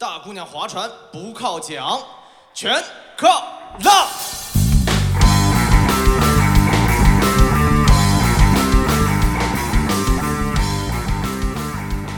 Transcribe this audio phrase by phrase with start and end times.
[0.00, 1.98] 大姑娘划船不靠桨，
[2.54, 2.72] 全
[3.16, 3.26] 靠
[3.82, 4.06] 浪。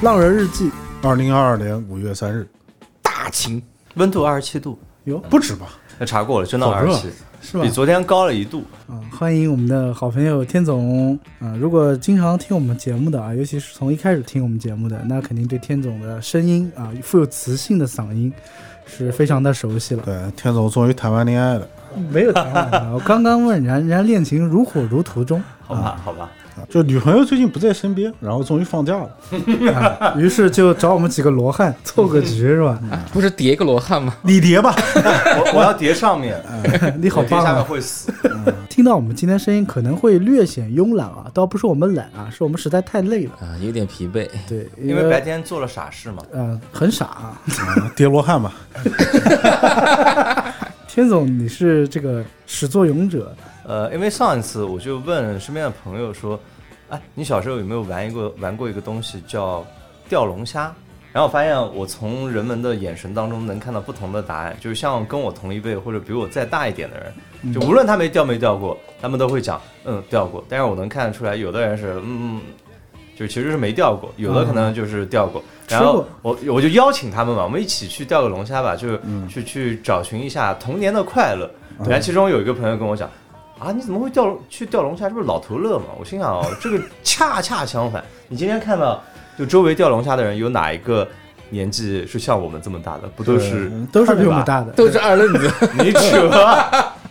[0.03, 0.71] 浪人日记
[1.03, 2.47] 二零二二年五月三日，
[3.01, 3.63] 大晴，
[3.95, 5.69] 温度二十七度，哟，不止吧？
[6.01, 7.09] 那查过了，真的好热二十七，
[7.43, 7.69] 是吧比？
[7.69, 8.65] 昨天高了一度。
[8.89, 11.55] 啊，欢迎我们的好朋友天总啊！
[11.61, 18.33] 如果经常听我们节目的啊，尤其是从一开始听我们节目的，那肯定对天总的声音啊，富有磁性的嗓音
[18.87, 20.03] 是非常的熟悉了。
[20.07, 21.69] 对，天总终于谈完恋爱了，
[22.13, 29.09] 没有谈恋爱，我刚刚问人家，人家恋情如火如荼中，好吧，好吧，啊就女朋友最近不在身边，然后终于放假了。
[29.73, 32.79] 啊于是就找我们几个罗汉凑个局是吧？
[33.13, 34.15] 不是叠个罗汉吗？
[34.23, 36.41] 你叠吧，我我要叠上面，
[37.01, 37.63] 你好我叠下面棒啊！
[37.63, 38.13] 会死。
[38.69, 43.33] 听到我们今天声音可能会略显慵懒啊，倒不是我们懒啊，是我们实在太累了。
[43.41, 44.29] 啊，有点疲惫。
[44.49, 46.23] 对，因为白天做了傻事嘛。
[46.33, 47.41] 呃很傻啊。
[47.59, 48.53] 啊叠罗汉吧。
[51.01, 53.35] 天总，你是这个始作俑者，
[53.67, 56.39] 呃，因为上一次我就问身边的朋友说，
[56.91, 59.67] 哎，你小时候有没有玩一个玩过一个东西叫
[60.11, 60.71] 钓龙虾？
[61.11, 72.43] 然后我发现我从人们的眼神当中能看到不同的答案，就是像跟我同一辈或者比我再大一点的人，就无论他没钓没钓过，他们都会讲嗯钓过，但是我能看得出来，有的人是嗯。
[73.21, 78.97] 就其实是没钓过，有的可能就是钓过，吃然后我我就邀请他们嘛，我们一起去钓个龙虾吧，就
[79.29, 81.51] 去去找寻一下童年的快乐。
[81.81, 83.07] 然后其中有一个朋友跟我讲，
[83.59, 85.07] 啊，你怎么会钓去钓龙虾？
[85.07, 85.85] 这不是老头乐吗？
[85.99, 88.03] 我心想哦，这个恰恰相反。
[88.27, 89.05] 你今天看到
[89.39, 91.07] 就周围钓龙虾的人，有哪一个
[91.51, 93.09] 年纪是像我们这么大的？
[93.15, 94.73] 不都是都是比我们大的。
[94.73, 96.31] 都是二愣子， 你扯？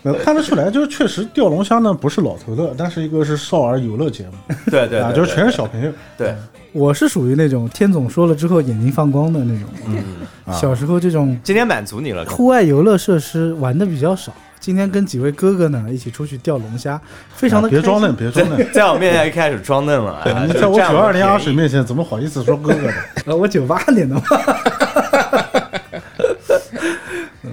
[0.03, 5.91] 呃看得出来，就是确实钓龙虾呢不是老头乐，但是一个是少儿游乐节目 啊，对对对，就是全是小朋友。
[6.17, 6.33] 对。
[6.71, 9.67] 我是属于那种天总说了之后眼睛放光的那种。
[9.87, 10.03] 嗯，
[10.45, 12.23] 啊小时候这种今天满足你了。
[12.25, 14.31] 户外游乐设施玩的比较少。
[14.59, 16.99] 今天跟几位哥哥呢一起出去钓龙虾，
[17.33, 18.15] 非常的、啊别装嫩，。
[18.15, 18.65] 别装嫩。
[18.71, 22.93] 在我面前一开始装嫩了，啊你在我九二年阿水面前怎么好意思说哥哥的？
[23.25, 24.21] 呃，我九八年的嘛。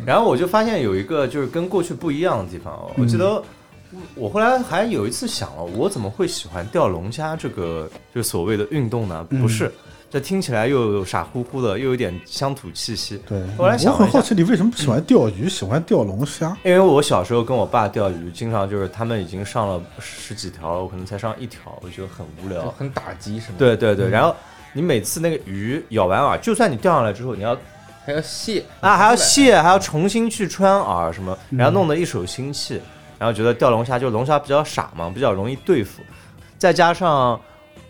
[0.06, 2.92] 然后我就发现有一个就是跟过去不一样的地方哦。
[2.96, 3.42] 我记得
[4.14, 9.26] 我后来还有一次想了，我怎么会喜欢钓龙虾这个就所谓的运动呢？
[9.28, 9.72] 不是，
[10.08, 13.20] 这听起来又傻乎乎的，又有点乡土气息。
[13.28, 16.56] 对，后来想我很好奇你为什么不喜欢钓鱼，喜欢钓龙虾？
[16.62, 22.70] 因为我小时候跟我爸钓鱼，经常就是他们已经上了十几条了，我可能才上一条，我觉得很无聊。
[22.78, 24.34] 很打击是吗？，对对对，然后
[24.72, 27.56] 你每次那个鱼咬完饵，就算你钓上来之后，你要
[28.06, 32.80] 还要卸啊，还要卸，还要重新去穿饵什么，然后弄得一手腥气，
[33.18, 36.02] 然后觉得钓龙虾就龙虾比较傻嘛，比较容易对付，
[36.56, 37.40] 再加上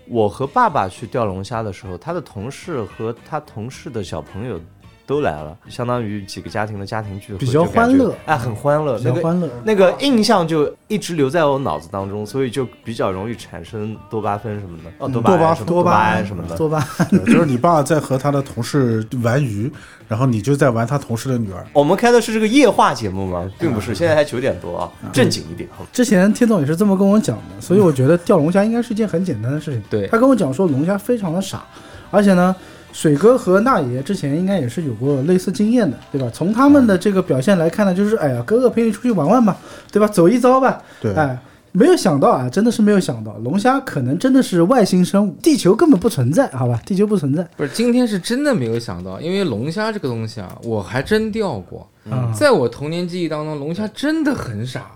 [0.09, 4.59] 我和爸爸去钓龙虾的时候，他的同事和他同事的小朋友
[5.07, 9.49] 都来了，相当于几个家庭的家庭聚会，比较欢乐哎，很欢乐，那个比较欢乐。
[9.65, 17.09] 那个印象就一直留在我脑子当中，所以就比较容易产生多巴胺什么的，哦，多巴多巴胺什么多巴胺什么的，多巴胺。
[17.25, 19.71] 就是你爸在和他的同事玩鱼，
[20.09, 21.65] 然后你就在玩他同事的女儿。
[21.73, 23.49] 我们开的是这个夜话节目吗？
[23.59, 25.69] 并不是，现在才九点多啊，正经一点。
[25.93, 29.83] 之前天总也是这么跟我讲的，所以我觉得钓龙虾应该是一件很简单的事情。
[29.89, 31.65] 对他跟我讲说龙虾非常的傻，
[32.11, 32.55] 而且呢，
[32.97, 36.31] 水哥和那爷之前应该也是有过类似经验的，对吧？
[36.33, 39.55] 从他们的这个表现来看呢，就是哎呀，哥哥陪你出去玩玩吧，
[39.93, 40.09] 对吧？
[40.09, 41.39] 走一遭吧，对，哎。
[41.73, 46.81] 没有想到啊，真的是没有想到，龙虾可能真的是外星生物，地球根本不存在，好吧？
[46.87, 47.47] 地球不存在。
[47.55, 51.87] 不是今天是真的没有想到，因为龙虾这个东西啊，我还真钓过。
[52.07, 54.87] 嗯在我童年记忆当中，龙虾真的很傻，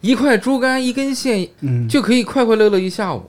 [0.00, 3.22] 一块猪肝一根线嗯，就可以快快乐乐一下午，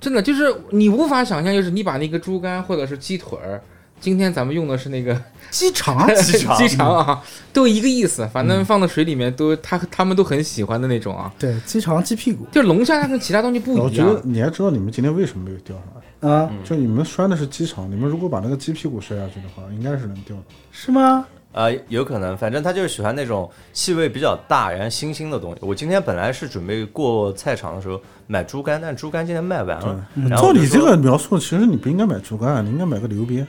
[0.00, 3.60] 真的就是你无法想象，就是你把那个猪肝或者是鸡腿儿，
[4.00, 5.20] 今天咱们用的是那个
[5.50, 11.32] 鸡肠， 鸡肠鸡肠啊，都一个意思，反正放到水里面都他他们都很喜欢的那种啊。
[11.38, 16.30] 对，鸡肠、鸡屁股就龙虾它跟其他东西不一样我觉得样，你还知道你们今天为什么没有钓上来？
[16.30, 20.42] 啊，就你们拴的是鸡肠，你们如果把那个鸡屁股摔下去的话，应该是能钓的。
[20.72, 21.26] 是吗？
[21.56, 25.58] 呃，有可能，反正他就是喜欢那种气味比较大，然后新兴的东西。
[25.62, 30.06] 我今天本来是准备过菜场的时候买猪肝，但猪肝今天卖完了。
[30.28, 33.46] 然后照你这个，描述，其实你不应该买猪肝，你应该买个牛鞭。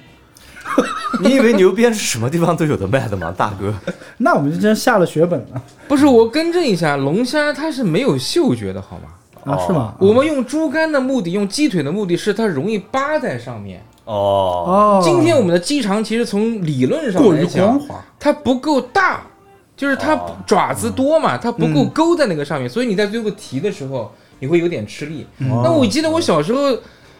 [1.21, 3.73] 你以为牛鞭是什么地方都有的卖的吗，大哥？
[4.19, 9.53] 那我们就真下了血本了不是我更正一下，龙虾它是没有嗅觉的，好吗？
[9.53, 9.59] 啊？
[9.67, 9.93] 是吗？
[9.99, 13.83] 我们用猪肝的目的，用鸡腿的目的是它容易扒在上面。
[14.07, 19.21] 哦，哦，今天我们的鸡肠其实从理论上过于来讲光，滑，它不够大，
[19.75, 24.09] 就是它哦爪子多嘛，它不够嗯勾在那个上面，所以你在最后提的时候，
[24.39, 25.27] 你会有点吃力。
[25.51, 26.77] 哦那我记得我小时候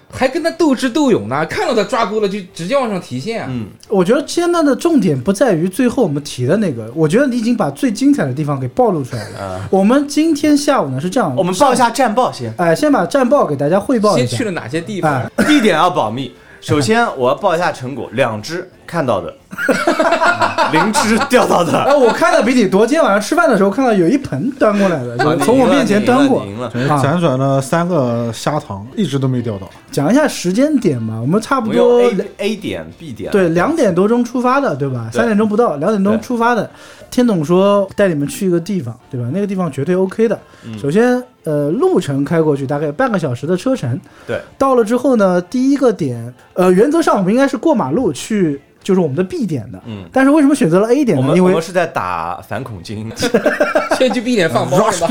[0.10, 3.46] 还跟他斗智斗勇呢，看到他抓钩了就直接往上提线。
[3.50, 9.40] 嗯，我觉得现在的重点不在于最后我们提的那个，我觉得你已经把最精彩的地方给暴露出来了。
[9.40, 14.46] 啊，我们今天下午呢是这样，我们报一，下战报先，哎，先把战报给大家汇报一下先去。
[14.46, 15.30] 了哪些地方？
[15.36, 16.34] 哎，地点要保密。
[16.68, 19.34] 首先我要报一下成果，两只看到的，
[20.72, 21.78] 灵芝钓到的。
[21.84, 22.88] 哎，我看的比你多。
[22.88, 29.70] 今天晚上吃饭的时候看到有一盆端过来的，从我面前端过辗转了三个虾塘，一直都没钓到。
[29.92, 35.10] 讲一下时间点吧，我们差不多 A A 点 B 点，对两点多钟出发的，对吧？
[35.12, 36.70] 三点钟不到，两点钟出发的。
[37.10, 39.28] 天总说带你们去一个地方，对吧？
[39.34, 40.38] 那个地方绝对 OK 的。
[40.66, 44.00] 嗯首先，呃，路程开过去大概半个小时的车程。
[44.28, 49.82] 对，到了之后呢，第一个点，呃，原则上我们应该是过马路去，就是我们的 B 点的。
[49.86, 51.22] 嗯，但是为什么选择了 A 点呢？
[51.22, 53.12] 我们因为我们是在打反恐精，
[53.98, 55.10] 先去 B 点放包是吧？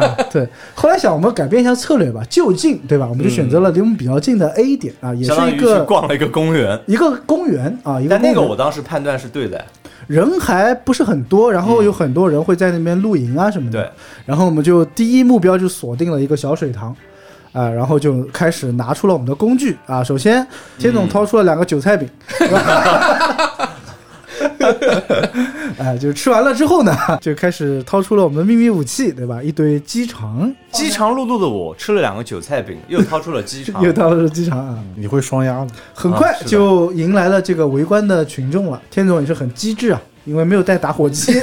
[0.00, 0.48] 啊，对。
[0.74, 3.06] 后来想我们改变一下策略吧，就近，对吧？
[3.08, 6.78] 我们就选择了离我们比较近的 A 点啊，也是一个逛了一个公园。
[6.86, 9.64] 一个公园啊，一个但那个我当时判断是对的，
[10.06, 13.82] 人还不是很多，然后有很多人会在那边露营啊什么的。
[13.82, 13.90] 对，
[14.24, 16.94] 然后我们就第一目标就锁定了一个小水塘，
[17.52, 20.02] 啊、然后就开始拿出了我们的工具啊。
[20.02, 20.46] 首先，
[20.78, 22.08] 天总掏出了两个韭菜饼，
[25.78, 29.42] 哎、 就吃完了之后呢，就开始掏出了我们的秘密武器，对吧？
[29.42, 34.78] 一堆鸡肠，饥肠辘辘的我吃了两个韭菜饼，又掏出了鸡 肠又，掏出了鸡肠啊。
[34.94, 35.72] 你会双鸭子？
[35.94, 38.80] 很快就迎来了这个围观的群众了。
[38.90, 41.32] 天总也是很机智啊，因为没有带打火机，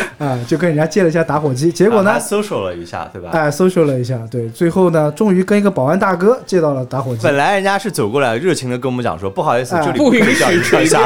[0.18, 3.30] 啊，就跟人家借了一下打火机，结果呢，social 了一下，对吧？
[3.32, 7.36] 哎，social 了一下，对，最后呢，终于跟一个保安大哥借到了打火机本。
[7.36, 11.00] 来人家是走过来热情的跟我们讲说，不好意思，哎这里不允可以叫许垂一下。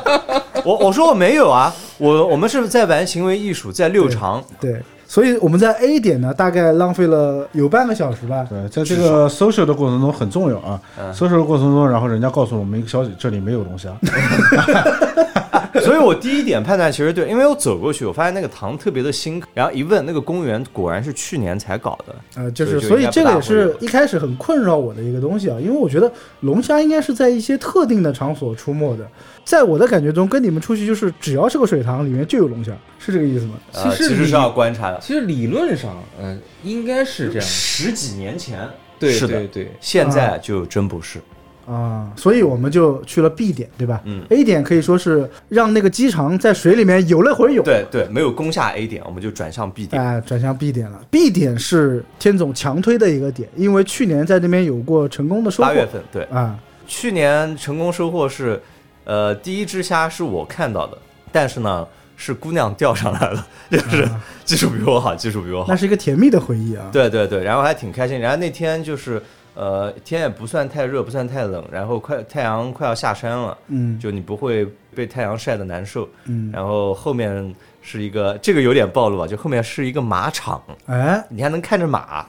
[0.64, 4.42] 我我说我没有啊，我我们是在玩行为艺术，在遛肠。
[4.60, 8.44] 对，所以我们在 A 点呢，大概浪费了有半个小时吧。
[8.48, 10.80] 对，在这个 social 的过程中很重要啊。
[10.98, 13.90] 嗯 social 的过程中，然后人家告诉我们一个消息，这里没有龙虾。
[15.80, 22.14] 所以我第一点判断其实对，因为我走过去，我发现那个塘特别的新，然后一问那个公园果然是去年才搞的。
[22.36, 26.10] 呃，就是，所以就所以这个也是一开始很困扰我的一个东西啊，因为我觉得
[26.40, 29.08] 龙虾应该是在一些特定的场所出没的，
[29.44, 33.54] 在我的感觉中，跟你们出去就是只要是个水塘，里面就有龙虾，是这个意思吗？
[33.72, 34.98] 呃，其实你其实是要观察的。
[35.00, 37.40] 其实理论上，嗯、应该是这样。
[37.40, 38.68] 十几年前，
[38.98, 41.18] 对是的对对，现在就真不是。
[41.18, 41.22] 啊，
[42.16, 44.00] 所以我们就去了 B 点，对吧？
[44.04, 50.02] 嗯，A 点可以说是让那个鸡肠在水里面游了会儿泳，对对，没有攻下 A 点，我们就转向 B 点。
[50.02, 51.00] 哎，转向 B 点了。
[51.10, 55.68] B 点是天总强推的一个点，因为去年在那边有过成功的收获。
[55.68, 58.60] 八月份，对，啊，去年成功收获是，
[59.04, 60.96] 呃，第一只虾是我看到的，
[61.30, 61.86] 但是呢，
[62.16, 64.08] 是姑娘钓上来了， 就是
[64.44, 65.76] 技术比我好，技术比我好那。
[65.76, 66.88] 是一个甜蜜的回忆啊。
[66.90, 68.18] 对对对，然后还挺开心。
[68.18, 69.22] 然后那天就是，
[69.58, 74.64] 呃，天也不算太热，不算太冷，然后快太阳快要下山了，嗯就你不会
[74.94, 76.08] 被太阳晒得难受。
[76.26, 77.52] 嗯，然后后面
[77.82, 82.24] 是一个，这个有点暴露啊，就后面是一个马场，哎，你还能看着马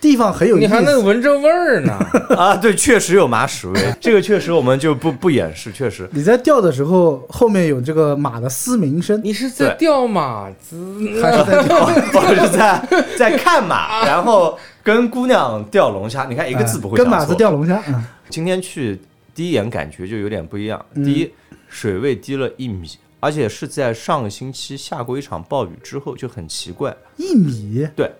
[0.00, 1.02] 地方很有意你还能。
[1.02, 1.98] 闻着味儿呢。
[2.36, 6.08] 啊，对，确实有马屎味，这个确实我们就不不掩饰，确实。
[6.12, 10.76] 你在钓的时候，后面有这个马的嘶鸣声，你是在钓马子
[11.20, 11.86] 还是在钓？
[12.14, 12.80] 我是在
[13.18, 17.82] 在看马， 然后跟姑娘钓龙虾，你看一个字不会哎跟马子钓龙虾。
[17.88, 19.00] 嗯今天去
[19.34, 20.84] 第一眼感觉就有点不一样。
[20.94, 21.32] 嗯第一，
[21.68, 22.88] 水位低了一米，
[23.20, 26.94] 而且是在上个星期下过一场暴雨之后，就很奇怪。
[27.16, 28.10] 一米，对，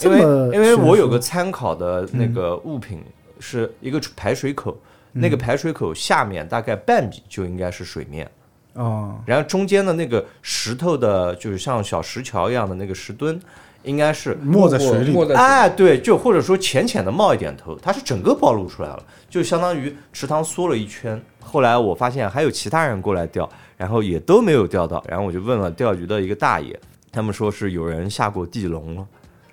[0.00, 0.20] 因为
[0.54, 3.02] 因为我有个参考的那个物品
[3.40, 4.76] 是一个排水口，
[5.12, 8.30] 那个排水口下面大概半米就应该是水面。
[8.74, 13.40] 哦，然后中间的那个石头的，就是像小石桥一样的那个石墩，
[13.86, 21.18] 应该是没在水里哎，对，就或者说浅浅的冒一点头，它是整个暴露出来了，就相当于池塘缩了一圈。
[21.40, 26.78] 后来我发现还有其他人过来钓，然后也都没有钓到，然后我就问了钓鱼的一个大爷，
[27.10, 29.06] 他们说是有人下过地笼了，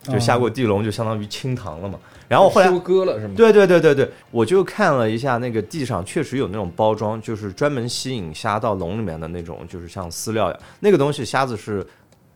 [0.04, 2.00] 就下过地笼就相当于清塘了嘛。
[2.28, 3.36] 然后后来收割了是吗？
[3.38, 11.86] 对对对对对，我就看了一下那个地上，确实有那种包装，就是专门吸引虾到笼里面的那种，就是像饲料呀，那个东西虾子是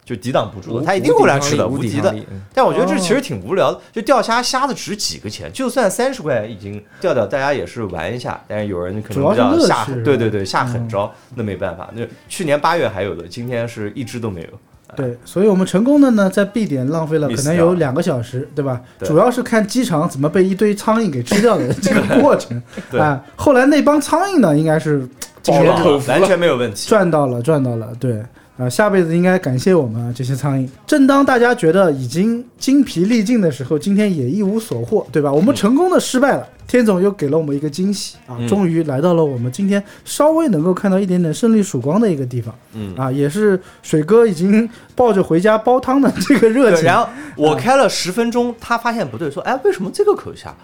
[0.08, 2.14] 就抵挡不住的，他一定会来吃的，无敌的。
[2.14, 5.52] 嗯但我觉得这其实挺无聊的，就钓虾，虾子值几个钱？
[5.52, 8.42] 就算三十块已经钓钓，大家也是玩一下。
[8.48, 11.90] 但是有人可能比主要是乐较下对对对，下狠招，那没办法。
[11.94, 14.48] 那去年八月还有的，今天是一只都没有。
[14.96, 18.82] 对，所以我们成功的呢，在 B 点浪费了可能有两个小时，对吧？
[18.98, 22.60] 对主要是看机场怎么被一堆苍蝇给吃掉的 这个过程。
[22.90, 25.06] 对啊，后来那帮苍蝇呢，应该是
[25.44, 26.88] 今饱了，完全没有问题。
[26.88, 27.90] 赚到了，赚到了。
[28.00, 28.24] 对，
[28.58, 30.68] 啊，下辈子应该感谢我们啊这些苍蝇。
[30.86, 35.32] 正当大家觉得已经精疲力尽的时候，今天也一无所获，对吧？
[35.32, 46.86] 我们成功的失败了，天总又给了我们一个惊喜啊，嗯终于来到了我们今天稍微能够看到一点点胜利曙光的一个地方嗯，啊，也是水哥已经抱着回家煲汤的这个热对，情。
[46.86, 50.56] 然后我开了十分钟，他发现不对，说：“哎，为什么这个口下？”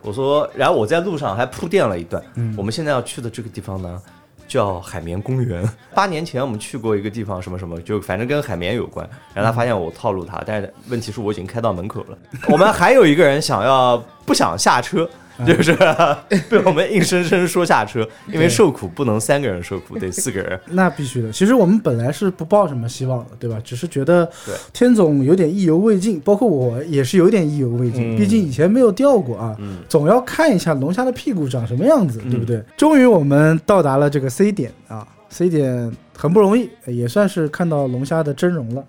[0.00, 2.20] 我说，然后我在路上还铺垫了一段。
[2.34, 4.00] 嗯我们现在要去的这个地方呢，
[4.52, 5.66] 叫海绵公园。
[5.94, 9.08] 八年前我们去过一个地方，什么什么，就反正跟海绵有关。
[9.32, 12.18] 然后他发现我套路他，但是问题是我已经开到门口了。
[12.50, 15.08] 我们还有一个人想要不想下车。
[15.46, 15.76] 就是
[16.48, 20.58] 被我们硬生生说下车，因为受苦不能三个人受苦，得四个人。
[20.70, 21.30] 那必须的。
[21.32, 23.58] 其实我们本来是不抱什么希望的，对吧？
[23.64, 28.16] 只是觉得对天总有点意犹未尽，包括我也是有点意犹未尽。
[28.16, 32.62] 嗯毕竟以前没有钓过啊，嗯总要看一下龙虾的屁股长什么样子，对不对？
[32.76, 38.84] 终于我们到达了这个 C 点啊，C 点很不容易，也算是看到龙虾的真容了。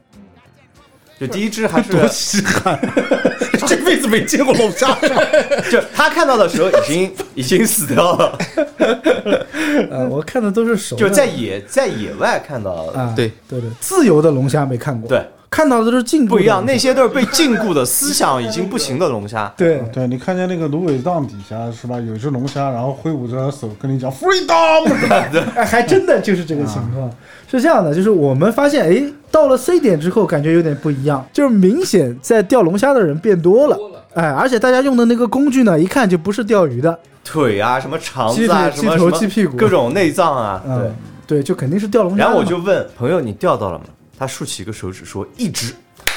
[1.26, 2.80] 就第一只还是 多稀罕，
[3.66, 5.22] 这辈子没见过龙虾是吧？
[5.72, 8.38] 就他看到的时候已经已经死掉了，
[9.90, 19.52] 呃，我看的都是熟的，就在野在野外看到的，啊，对对对，自由的龙虾没看过，对，看到的都是禁锢不一样，那些都是被禁锢的思想已经不行的龙虾。
[19.56, 19.82] 对。
[19.94, 22.00] 对你看见那个芦苇荡底下是吧？
[22.00, 25.26] 有一只龙虾，然后挥舞着手跟你讲 freedom，是吧？
[25.56, 27.10] 哎，还真的就是这个情况。
[27.50, 29.04] 是这样的，就是我们发现，哎，
[29.34, 33.76] 到了 C 点之后，感觉有点不一样，就是明显在钓龙虾的人变多了。
[34.14, 40.72] 哎，而且大家用的那个工具呢，一看就不是钓鱼的，腿啊，什么肠鸡子什么什么鸡屁股，各种内脏啊，对。
[40.76, 42.26] 嗯，对，就肯定是钓龙虾。
[42.26, 43.86] 然后我就问朋友：“你钓到了吗？”
[44.20, 45.74] 他竖起一个手指说：“一只。”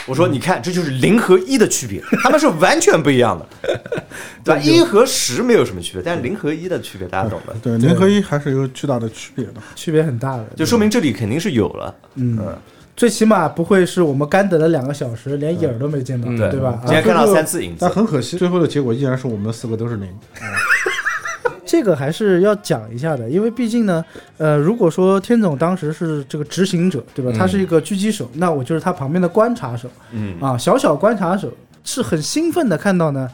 [0.06, 3.46] 我说：“你看，这就是零和一的区别， 他们是完全不一样的，
[4.44, 4.60] 对吧？
[4.60, 9.54] 一和十没有什么区别，但是零和一的区别大家懂的，对，零和一还是有巨大的区别的。
[9.74, 11.94] 区别很大的，就说明这里肯定是有了。
[12.16, 12.56] 嗯嗯，
[12.96, 16.60] 最起码不会是我们干等了两个小时，连影儿都没见到，嗯对对。
[16.60, 16.80] 吧？
[16.86, 17.78] 今天看到三次影子。
[17.80, 20.08] 但，很可惜，最后的结果依然是我们四个都是零。
[21.66, 24.02] 这个还是要讲一下的，因为毕竟呢，
[24.38, 27.30] 呃，如果说天总当时是这个执行者，对吧？
[27.34, 27.36] 嗯。
[27.36, 29.88] 他是一个狙击手，那我就是他旁边的观察手。
[30.12, 31.52] 嗯，啊，小小观察手
[31.84, 33.28] 是很兴奋的看到呢，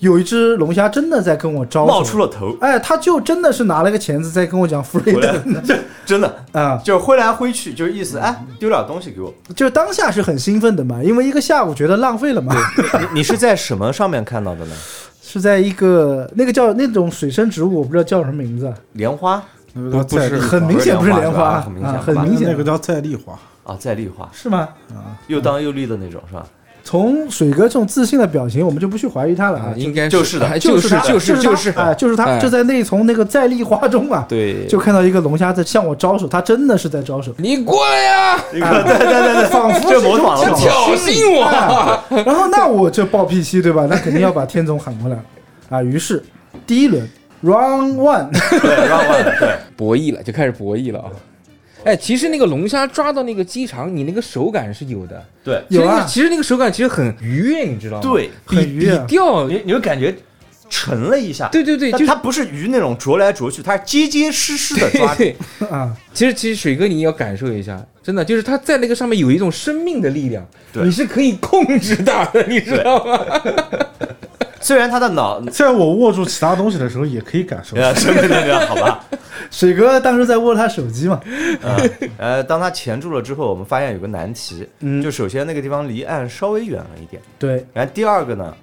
[0.00, 6.44] 有一只龙虾真的在跟我招手，冒出了头，哎，他就真的是拿了个钳子在跟我讲 free 的这真的。
[6.52, 9.32] 啊，就是挥来挥去，就是意思，哎，丢点东西给我。
[9.54, 12.54] 就当下是很兴奋的嘛，因为一个下午觉得浪费了嘛，
[13.12, 14.74] 你你是在什么上面看到的呢？
[15.22, 19.40] 是在一个那个叫那种水生植物，我不知道叫什么名字，莲花？
[19.72, 21.60] 不不是很明显不是莲花。
[21.60, 22.00] 很明显。
[22.00, 22.48] 很明显。
[22.50, 23.38] 那个叫再丽花。
[23.62, 24.68] 啊，在丽花，是吗？
[24.90, 26.44] 啊又当又立的那种，是吧？
[26.90, 32.40] 从水哥这种自信的表情，我们就不去怀疑他了啊啊，，应该就是的哎就是他就是他就是啊，就是他，哎。
[32.40, 41.44] 就在那从那个在丽花中啊，对，就看到一个龙虾在向我招手，他真的是在招手，你过来呀，对对对对， 仿佛这是模仿了，挑挑衅我，
[42.16, 43.86] 哎然后那我这暴脾气对吧？
[43.88, 45.16] 那肯定要把天总喊过来。
[45.68, 45.80] 啊。
[45.80, 46.20] 于是
[46.66, 47.08] 第一轮
[47.44, 48.28] round one，
[48.60, 49.50] 对，让万对。
[49.76, 51.06] 博弈了，就开始博弈了啊。
[51.84, 60.14] 哎，其实那个龙虾抓到那个鸡肠，你那个手感是有的，对有啊其实那其实那个手感其实很愉悦，你知道吗？，对，很愉悦比钓，你你会感觉
[60.68, 65.18] 沉了一下，对对对，就是它不是鱼那种啄来啄去，它是结结实实的抓住。
[65.18, 65.36] 对，
[65.70, 73.18] 啊，其实其实水哥你也要感受一下，真的就是它在那个上面有一种生命的力量，对你是可以控制它的，你知道吗？
[74.62, 77.74] 虽然它的脑，虽然我握住其他东西的时候，也可以感受。
[77.78, 79.02] 呃，生命那个好吧，
[79.50, 81.20] 水哥当时在握他手机嘛，
[81.60, 81.76] 呃
[82.16, 88.54] 呃，当他钳住了之后，我们发现有个难题，嗯就首先那个地方离岸稍微远了一点，对，然后第二个呢，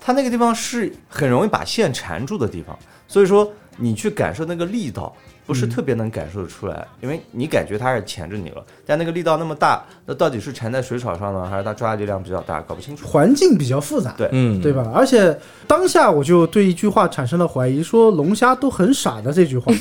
[0.00, 5.14] 它那个地方是很容易把线缠住的地方，所以说你去感受那个力道。
[5.48, 13.06] 不是特别能感受得出来，因为你感觉它是钳着你了，但那个力道那么大，那到底是缠在水草上呢，还是它抓的力量比较大，搞不清楚。
[13.06, 14.74] 环境比较复杂，对嗯，对？
[14.74, 14.92] 吧？
[14.94, 15.34] 而且
[15.66, 19.72] 当下我就对一句话产生了怀疑，说龙虾都很傻的这句话。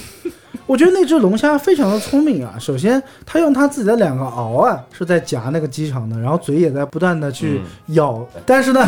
[0.67, 2.53] 我觉得那只龙虾非常的聪明啊。
[2.59, 8.24] 首先，它用它自己的两个螯啊是在夹那个鸡肠的，然后嘴也在不断的去咬。
[8.45, 8.86] 但是呢，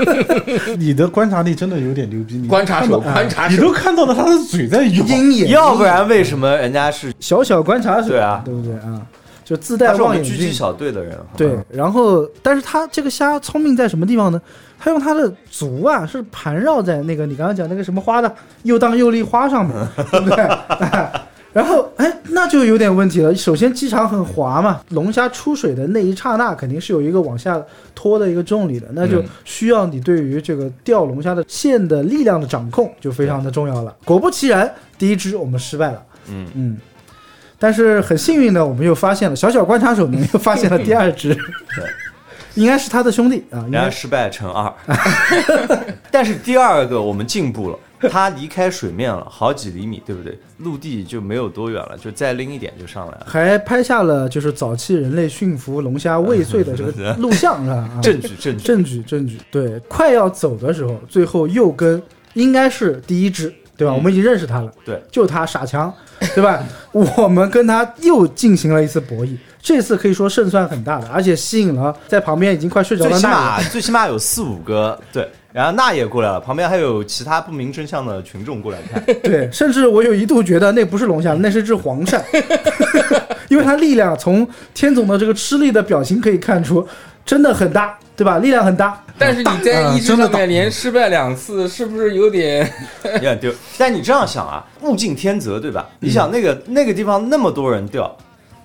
[0.78, 5.04] 你的观察力真的有点牛逼，你观察手，看到观察手你都，看到了它的嘴在咬。
[5.04, 9.02] 鹰眼要不然为什么人家是小小观察手，对啊对不对啊？
[9.50, 10.52] 就自带望远镜狙击。
[10.52, 11.18] 小队的人？
[11.36, 14.40] 对，然后但是他这个虾聪明在什么地方呢？
[14.78, 19.76] 他用他的足啊是盘绕在那个你刚刚讲那个什么花的又当又立花上面，
[20.12, 20.36] 对不对？
[20.36, 21.12] 哎
[21.52, 23.34] 然后哎，那就有点问题了。
[23.34, 27.60] 首先机场很滑嘛，龙虾出水的那一刹那肯定是有一个往下
[27.92, 33.92] 拖的一个重力的，那就嗯需要你对于这个钓龙虾的线的力量的掌控就非常的重要了。
[34.04, 36.00] 果不其然，第一只我们失败了。
[36.28, 36.78] 嗯，嗯，
[37.60, 41.32] 但是很幸运的，我们又发现了小小观察手呢，又发现了第二只，
[41.76, 41.84] 对
[42.54, 44.72] 应该是他的兄弟啊，应该失败乘二。
[46.10, 47.78] 但是第二个我们进步了，
[48.10, 50.36] 它离开水面了好几厘米，对不对？
[50.58, 53.26] 陆地就没有多远了，就再拎一点就上来了。
[53.28, 57.76] 还拍下了就是早期人类驯服龙虾未遂的这个 录像，是吧？
[57.76, 62.02] 啊证据证据，证据证据，对，快要走的时候，最后又跟
[62.34, 63.94] 应该是第一只，对吧？
[63.94, 65.92] 嗯我们已经认识他了，对，就他傻强，
[66.34, 66.62] 对吧？
[66.92, 75.26] 我们跟他又进行了一次博弈，这次可以说胜算很大的，而且吸引了在旁边已经快睡着最起的那码最起码有四五个对。
[75.52, 79.02] 然后那也过来了，旁边还有其他不明真相的群众过来看。
[79.20, 82.22] 对，甚至我有一度觉得那不是龙虾，那是只黄鳝，
[83.50, 86.86] 因为它力量从天总的这个吃力的表情可以看出，
[87.24, 88.38] 真的很大，对吧？
[88.38, 89.02] 力量很大。
[89.18, 92.68] 但是你在啊意志真的大上面连失败两次，是不是有点？
[93.04, 93.52] 有点丢。
[93.76, 95.88] 但你这样想啊，物竞天择，对吧？
[96.00, 98.16] 你想那个那个地方那么多人掉，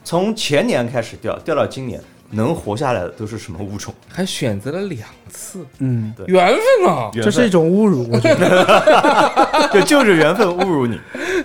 [0.03, 1.99] 从前年开始掉，掉到今年，
[2.31, 3.93] 能活下来的都是什么物种？
[4.07, 7.09] 还选择了两次，嗯，对缘分啊！
[7.13, 9.69] 这是一种侮辱，我觉得。
[9.71, 10.99] 对，就是缘分侮辱你。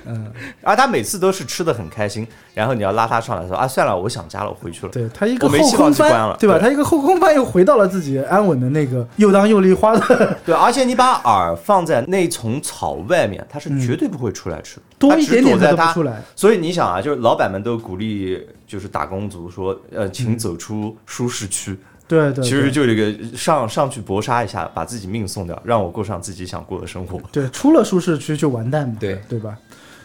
[0.07, 0.33] 嗯，
[0.63, 4.93] 而他每次都是吃的很开心，然后你要拉他上来说啊，算了，我想家了，我回去了。
[4.93, 6.59] 对他一个我没希后空翻了，对吧？
[6.59, 16.23] 他一个后空翻又回到了自己安稳的那个又当又立花的 对，而且你把饵放在那丛草外面，它是绝对不会出来吃的，多一点点都不出来。
[16.35, 20.70] 所以你想啊，就是老板们都鼓励，就是打工族说，呃，请走出
[21.07, 21.77] 舒适区。
[22.09, 27.21] 对对，其实就这个上上去搏杀一下，把自己命送掉，让我过上自己想过的生活。
[27.31, 29.57] 对出了舒适区就完蛋嘛，对对吧？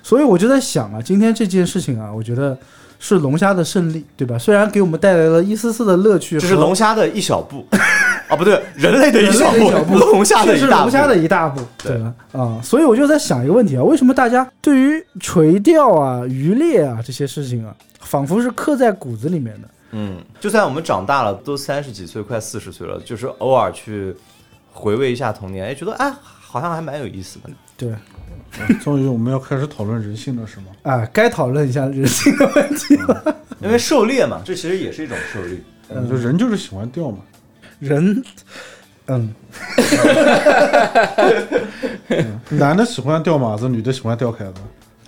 [0.03, 2.55] 所以我就在想啊，今天这件事情啊，我觉得
[2.99, 4.37] 是龙虾的胜利，对吧？
[4.37, 7.65] 虽然给我们带来了一丝丝的乐趣，这是龙虾的一小步，
[8.29, 10.81] 啊，不对，人类的一小步 龙虾的是一大步。
[10.83, 12.13] 龙虾的一大步，对对吧？
[12.33, 19.67] 啊、所以我就在想一个问题啊，为什么大家对于垂钓啊、渔猎啊这些事情啊，仿佛是刻在骨子里面的？
[19.97, 24.13] 嗯，就算我们长大了，都三十几岁，快四十岁了，就是偶尔去
[24.73, 27.49] 回味一下童年，哎，觉得哎，好像还蛮有意思的。
[27.77, 27.95] 对，
[28.83, 30.65] 终于我们要开始讨论人性了，是吗？
[30.83, 33.37] 啊，该讨论一下人性的问题了。
[33.61, 35.57] 因为狩猎嘛，这其实也是一种狩猎。
[35.87, 37.19] 嗯，就人就是喜欢钓嘛。
[37.79, 38.21] 人，
[39.05, 39.33] 嗯，
[42.49, 44.55] 男的喜欢钓马子，女的喜欢钓凯子。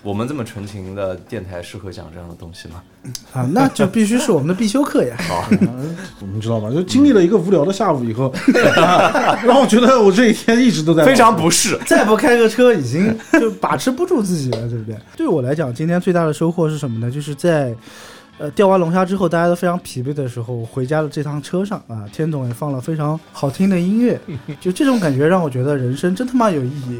[0.08, 2.82] 我们这么纯情的电台适合讲这样的东西吗？
[3.34, 5.14] 啊，那就必须是我们的必修课呀。
[5.28, 5.46] 好
[6.32, 6.70] 你知道吗？
[6.70, 8.32] 就经历了一个无聊的下午以后，
[9.44, 11.78] 让我觉得我这一天一直都在非常不适。
[11.84, 14.96] 再不开个车，已经就把持不住自己了，对不对？
[15.14, 17.10] 对我来讲，今天最大的收获是什么呢？
[17.12, 17.74] 就是在
[18.38, 24.18] 呃钓完龙虾之后，大家都非常疲惫的时候，回家的这趟车上啊，天总也放了非常好听的音乐，
[24.60, 26.98] 就这种感觉让我觉得人生真他妈有意义。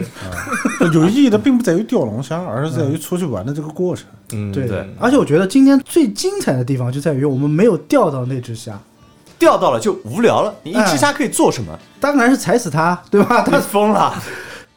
[0.92, 4.06] 有意义的，并不在于钓龙虾，而是在于出去玩的这个过程。
[4.32, 8.78] 嗯，对，对而且我觉得今天最精彩的地方就在于我们没有钓到那只虾，
[9.38, 11.78] 钓到了就无聊了，你一只虾可以做什么？
[12.00, 13.42] 当然是踩死它，对吧？
[13.42, 14.14] 它疯了！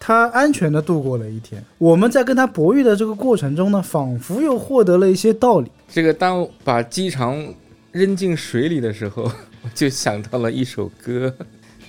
[0.04, 1.64] 他安全的度过了一天。
[1.78, 5.72] 我们在跟他博弈的这个过程中呢，仿佛又获得了一些道理。
[5.88, 7.54] 这个当把鸡肠
[7.92, 11.32] 扔进水里的时候， 我就想到了一首歌：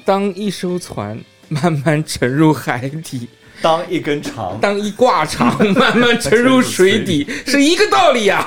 [0.04, 3.26] 当一艘船慢慢沉入海底，
[3.62, 8.46] 当一根肠，当一挂肠 慢慢 沉入水底，是一个道理啊。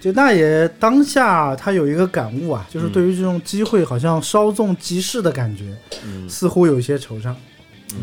[0.00, 7.34] 就大爷当下他有一个感悟啊，就是对于这种机会好像稍纵即逝的感觉，嗯，似乎有一些惆怅。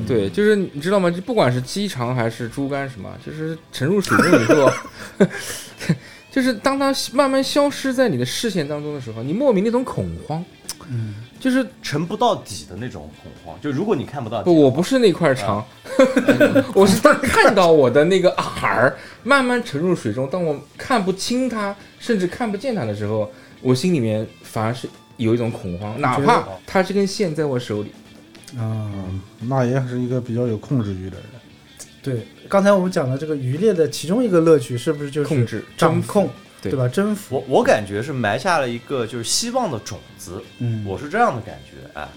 [0.08, 1.10] 对，就是你知道吗？
[1.10, 4.72] 就不管是鸡肠还是猪肝什么，就是沉入水中以后，
[6.32, 10.44] 就是当它慢慢消失在你的视线当中的时候，你莫名那种恐慌，
[10.90, 13.60] 嗯，就是沉不到底的那种恐慌。
[13.62, 15.66] 就如果你看不到底，不，我不是那块肠，
[16.74, 23.30] 我是当看到我的那个饵儿慢慢沉入水中，当我看不清它，甚至看不见它的时候，
[23.62, 27.92] 我心里面反而是有一种恐慌，哪怕它这根线在我手里。
[28.58, 31.26] 啊，嗯，那也是一个比较有控制欲的人。
[32.04, 36.28] 对，刚才我们讲的这个渔猎的其中一个乐趣，是不是就是控制掌控，
[36.62, 36.88] 对对吧？
[36.88, 41.78] 征服，我我感觉是埋下了一个就是希望的种子，嗯，我是这样的感觉。
[41.94, 42.08] 哎，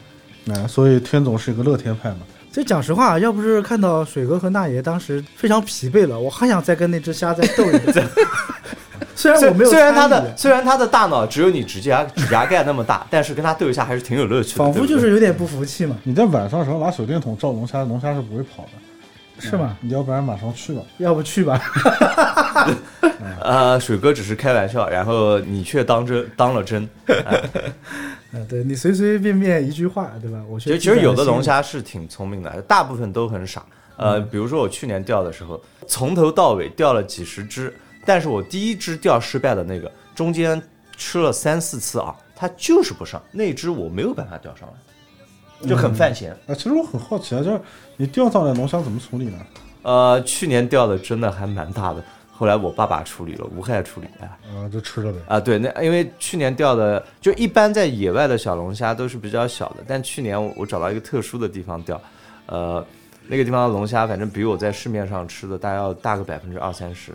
[0.44, 2.20] 那，所以天总是一个乐天派嘛。
[2.50, 8.00] 所以讲实话，要不是看到水哥和那爷当时非常疲惫了，我还想再跟那只虾再斗一斗。
[9.14, 14.58] 虽然我没有虽然他的虽然他的大脑只有你指甲指甲盖那么大，但是跟他斗一下还是挺有乐趣的。
[14.58, 19.76] 仿佛就是有点不服气嘛，你在晚上的时候拿手电筒照龙虾，龙虾是不会跑的，是吗？
[19.80, 20.82] 你要不然马上去吧。
[20.98, 21.60] 要不去吧？
[23.40, 26.88] 呃，水哥只是开玩笑，然后你却当真当了真。
[28.32, 30.38] 嗯，对你随随便便一句话，对吧？
[30.48, 33.64] 我其实其实有的龙虾是挺聪明的，大部分都很傻。
[33.96, 37.72] 呃，比如说我去年钓的时候，从头到尾钓了几十只，
[38.04, 40.60] 但是我第一只钓失败的那个，中间
[40.96, 46.32] 吃了三四次啊，它就是不上，那只我没有办法钓上来，就很犯闲。
[46.46, 47.60] 啊，其实我很好奇啊，就是
[47.96, 49.38] 你钓上来龙虾怎么处理呢？
[49.82, 54.06] 呃，去年钓的真的还蛮大的，后来我爸爸处理了，无害处理。
[54.20, 55.18] 哎，啊，就吃了呗。
[55.28, 62.00] 啊，对，那因为去年钓的，就一般在野外的小龙虾都是比较小的，但去年我我找到一个特殊的地方钓，
[62.46, 62.84] 呃，
[63.26, 67.12] 那个地方的龙虾反正比我在市面上吃的大概要大个百分之二三十。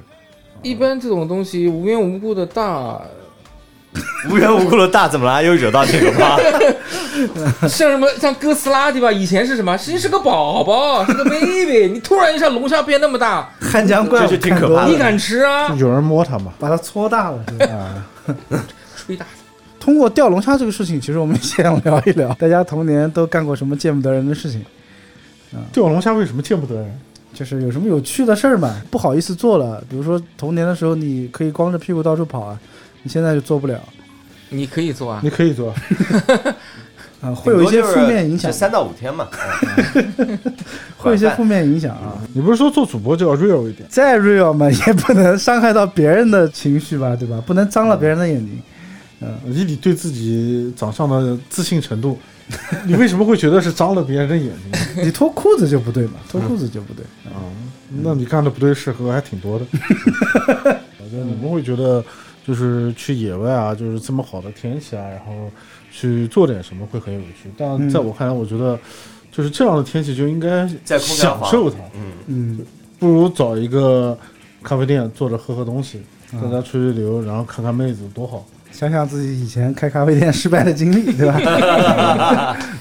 [0.61, 2.99] 一般这种东西无缘无故的大，
[4.29, 5.41] 无缘无故的大怎么了？
[5.43, 6.37] 又惹到你了吗？
[7.67, 9.11] 像什么像哥斯拉对吧？
[9.11, 9.77] 以前是什么？
[9.77, 11.87] 其实是个宝宝，是个 baby。
[11.87, 15.73] 你突然一下龙虾变那么大， 汉江怪物这就挺可怕的你敢吃啊？
[15.77, 16.53] 有人摸它嘛？
[16.59, 17.43] 把它搓大了。
[17.49, 18.05] 是吧啊，
[18.95, 19.25] 吹大
[19.79, 24.63] 通过钓龙虾这个事情，其实我们想聊一聊，大家童年都干过什么见不得人的事情，
[25.71, 26.99] 钓龙虾为什么见不得人？
[27.39, 29.81] 就是有什么有趣的事儿嘛，不好意思做了。
[29.89, 32.59] 比如说童年的时候，你可以光着屁股到处跑啊，
[33.01, 33.79] 你现在就做不了
[34.49, 35.29] 你可以做啊你。
[35.29, 35.73] 可以做，
[37.21, 39.29] 啊，会有一些负面影响，三到五天嘛。
[40.17, 40.37] 嗯
[40.97, 42.19] 会有一些负面影响啊。
[42.33, 43.87] 你不是说做主播就要 real 一点？
[43.89, 47.41] 再 real 嘛，也不能伤害到别人的情绪吧，对吧？
[47.47, 48.59] 不能脏了别人的眼睛。
[49.21, 52.19] 嗯以你对自己长相的自信程度，
[52.85, 54.81] 你为什么会觉得是脏了别人的眼睛？
[55.05, 57.03] 你脱裤子就不对嘛，脱裤子就不对。
[57.31, 57.37] 啊，
[58.03, 59.65] 那你干的不对事和还挺多的。
[60.99, 62.03] 我觉得你们会觉得，
[62.45, 65.49] 就是去野外啊，就是这么好的天气啊，然后
[65.91, 67.49] 去做点什么会很有趣。
[67.57, 68.77] 但在我看来，我觉得
[69.31, 72.59] 就是这样的天气就应该享受它，嗯，嗯，
[72.99, 74.17] 不如找一个
[74.63, 76.01] 咖啡店坐着喝喝东西，
[76.33, 78.45] 大家吹吹牛，然后看看妹子，多好。
[78.71, 81.33] 想想自己以前开咖啡店失败的经历， 对吧？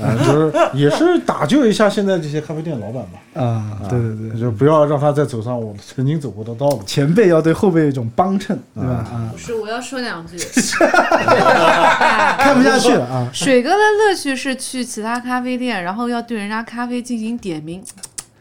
[0.00, 3.18] 啊，就是也是打救一下现在这些咖啡店老板吧。
[3.42, 6.82] 啊，对对对，就不要让他再走上我曾经走过的道路。
[6.86, 8.90] 前辈要对后辈有一种帮衬，对吧？
[8.90, 10.36] 啊，不是，我要说两句。
[12.38, 13.28] 看不下去了啊。
[13.32, 17.82] 水哥的乐趣是去其他咖啡店，然后要对人家咖啡进行点名。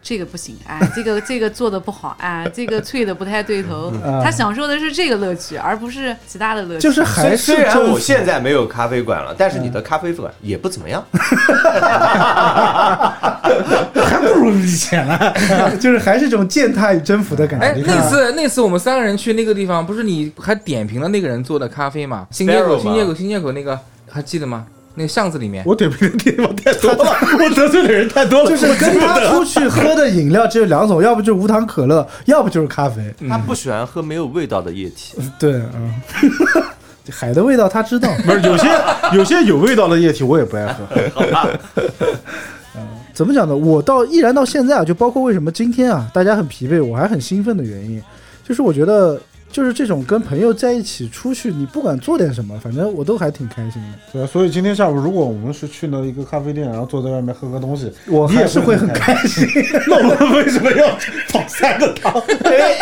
[0.07, 3.91] 这个不行，哎，这个这个做的不好，哎， 这个脆的不太对头。
[4.05, 6.79] 嗯他享受的是这个乐趣，而不是其他的乐趣。
[6.79, 11.03] 就是还是虽虽然我现在没有咖啡馆了，但是你的咖啡馆也不怎么样。
[14.01, 15.33] 还不如以前了。
[15.77, 17.83] 就是还是这种践踏与征服的感觉哎，觉。
[17.85, 22.25] 那次那次我们三个人去那个地方，不是你还点评了那个人做的咖啡吗？
[22.31, 23.77] 新街口，新街口，新街口那个
[24.09, 24.65] 还记得吗？
[24.97, 26.97] 那个巷子里面，我点评的地方太多了，
[27.37, 33.13] 我得罪的人太多了，就是跟他出去喝的饮料只有两种，要不就是无糖可乐，要不就是咖啡。
[33.29, 35.15] 他不喜欢喝没有味道的液体。
[35.37, 35.93] 对，嗯，
[37.11, 38.09] 海的味道他知道。
[38.25, 38.67] 不是有些
[39.13, 40.83] 有些有味道的液体我也不爱喝。
[41.13, 41.47] 好吧
[43.13, 43.55] 怎么讲呢？
[43.55, 48.01] 我到依然到现在啊，就包括为什么今天啊大家很疲惫，我还很兴奋的原因，
[48.47, 49.19] 就是我觉得
[49.51, 53.87] 就是这种跟朋友在一起出去，你不管做点什么，反正我都还挺开心的。
[54.13, 59.47] 对啊，所以今天下午如果我们是去了一个咖啡店，然后坐在外面喝个东西，你也我还是会很开开心。
[59.87, 60.87] 那我们为什么要
[61.29, 62.13] 跑三个趟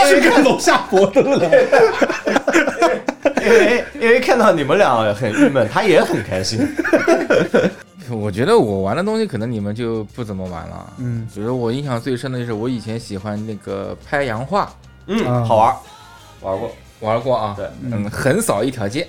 [0.10, 1.50] 去看龙虾搏斗呢？
[3.44, 6.68] 因为因为看到你们俩很郁闷，他也很开心。
[8.10, 10.94] 我觉得我玩的东西可能你们就不怎么玩了。
[11.00, 14.72] 嗯比如我印象最深的就是我以前喜欢那个拍洋画，
[15.08, 15.76] 嗯，啊好玩，
[16.46, 16.72] 玩过。
[17.02, 17.54] 玩过啊。
[17.58, 19.06] 对，嗯，横扫一条街，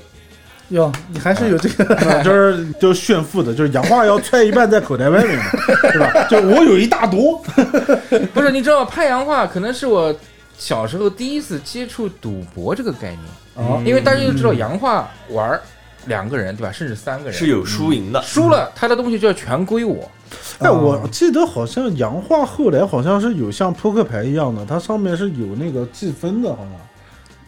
[0.70, 1.94] 哟，你还是有这个，
[2.25, 5.44] 就是就炫富的，就是洋话要揣一半在口袋外面嘛，
[5.92, 6.25] 对吧？
[6.29, 7.40] 就我有一大坨，
[8.35, 10.14] 不是你知道拍洋画可能是我
[10.59, 13.20] 小时候第一次接触赌博这个概念，
[13.55, 15.62] 哦因为大家都知道洋画玩儿
[16.07, 18.20] 两个人对吧，甚至三个人是有输赢的。
[18.22, 20.11] 输了他的东西就要全归我。
[20.59, 26.72] 哎，我记得好像洋画后来好像是有像扑克牌一样的，它上面是有那个计分的，好像。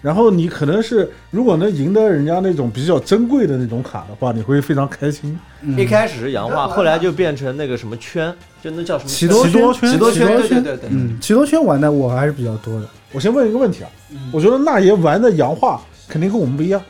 [0.01, 5.39] 然后你可能是如果能赢得人家那种比较珍贵的那种卡的话，你会非常开心。
[5.77, 8.33] 一开始是洋画，后来就变成那个什么圈，
[8.63, 9.53] 就那叫什么奇多圈
[9.91, 10.89] 奇多圈，对对对对。
[10.91, 12.87] 嗯，奇多圈玩的我还是比较多的。
[13.13, 13.91] 我先问一个问题啊，
[14.33, 16.81] 我觉得那爷玩的洋画肯定跟我们不一样。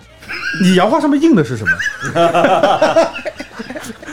[0.62, 1.70] 你洋画上面印的是什么？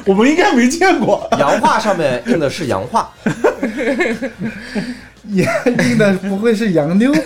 [0.05, 1.27] 我们应该没见过。
[1.37, 3.11] 洋画上面印的是洋画，
[5.27, 5.45] 也
[5.89, 7.19] 印的不会是洋妞吧？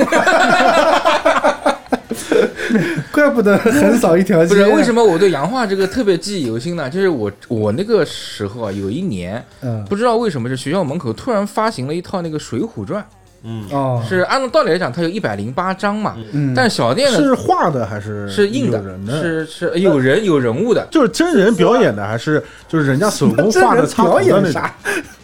[3.20, 4.50] 怪不得横扫一条街。
[4.50, 4.94] 不是为什？
[4.94, 6.90] 么我对洋画这个特别记忆犹新呢？
[6.90, 13.06] 就是我我那个时候啊，有一年嗯，不知道为什么，是学校门口突然发行了一套那个《水浒传
[13.44, 19.22] 嗯，哦》，，是按照道理来讲，它有一百零八章嘛，嗯，但小店呢是画的还是是印的人，的？
[19.22, 20.86] 是是有人有人物的。
[20.92, 24.76] 就是真人表演的，还是就是人家手工画的插图的那种 表演啥？？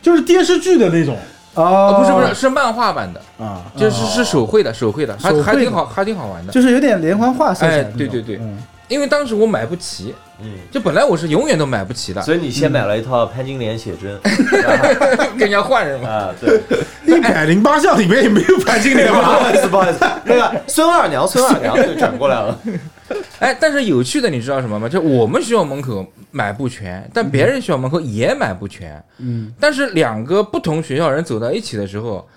[0.02, 1.18] 就是电视剧的那种。
[1.56, 6.54] 哦，不是不是，是漫画版的，啊，就是是手绘的，手绘的，还还挺好，还挺好玩的。
[6.54, 7.84] 就是有点连环画色彩哎。
[7.98, 8.58] 对对对嗯。
[8.88, 14.15] 因为当时我买不齐，嗯，就本来我是永远都买不齐的，所以你先买了一套潘金莲写真
[15.39, 16.08] 跟人家换是吗？
[16.08, 16.62] 啊，对，
[17.08, 19.26] 一百零八项里面也没有潘金莲不吧？
[19.41, 22.60] 好意思，不好意思，那个孙二娘，孙二娘就转过来了，
[23.39, 24.89] 哎，但是有趣的你知道什么吗？
[24.89, 29.04] 就我们学校门口买不全，但别人学校门口也买不全。
[29.20, 32.28] 嗯，但是两个不同学校人走到一起的时候，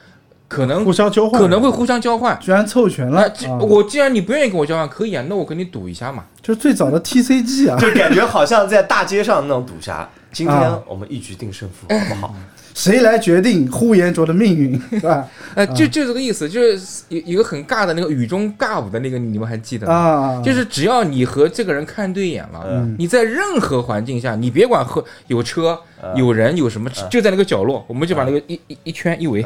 [0.47, 2.39] 可能互相交换，可能会互相交换。
[2.41, 6.25] 居然凑全了我既然你不愿意跟我交换，可以啊，那我跟你赌一下嘛。
[6.49, 10.09] 就是最早的 TCG 啊，就感觉好像在大街上那种赌侠。
[10.33, 12.35] 今天啊我们一局定胜负，好不好？
[12.75, 15.27] 谁来决定呼延灼的命运， 是吧？
[15.55, 19.93] 呃，就就这个意思，就是有一个很尬的那个雨中尬舞的那个，你们还记得吗？
[19.93, 29.45] 啊，就是只要你和这个人看对眼了，嗯你在任何环境下，你别管和有车、嗯有人、有什么，嗯就在那个角落，我们就把那个一一一圈一围，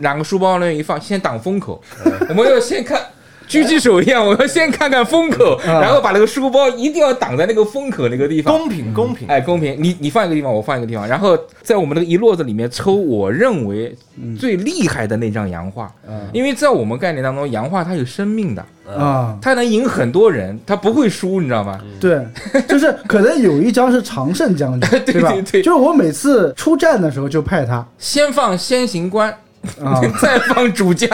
[0.00, 1.82] 两个书包那一放，先挡风口，
[2.30, 3.00] 我们要先看。
[3.48, 5.80] 狙击手一样，我要先看看风口， 啊。
[5.80, 8.56] 然后把那个书包一定要挡在那个风口那个地方。
[8.58, 9.26] 公平，公平。
[9.28, 13.96] 哎，公平，你你放一个地方，我放一个地方，然后在我们那个一摞子里面抽我认为
[14.38, 16.28] 最厉害的那张洋画，嗯。
[16.32, 21.80] 因为在我们概念当中，洋画它有生命的，啊，它能赢很多人，它不会输，你知道吗？
[22.00, 22.20] 对，
[22.68, 25.32] 就是可能有一张是常胜将军， 对吧？
[25.32, 25.62] 对对。
[25.62, 27.86] 就是我每次出战的时候就派他。
[27.98, 29.34] 先放先行官，
[29.82, 30.00] 啊。
[30.20, 31.10] 再放主将，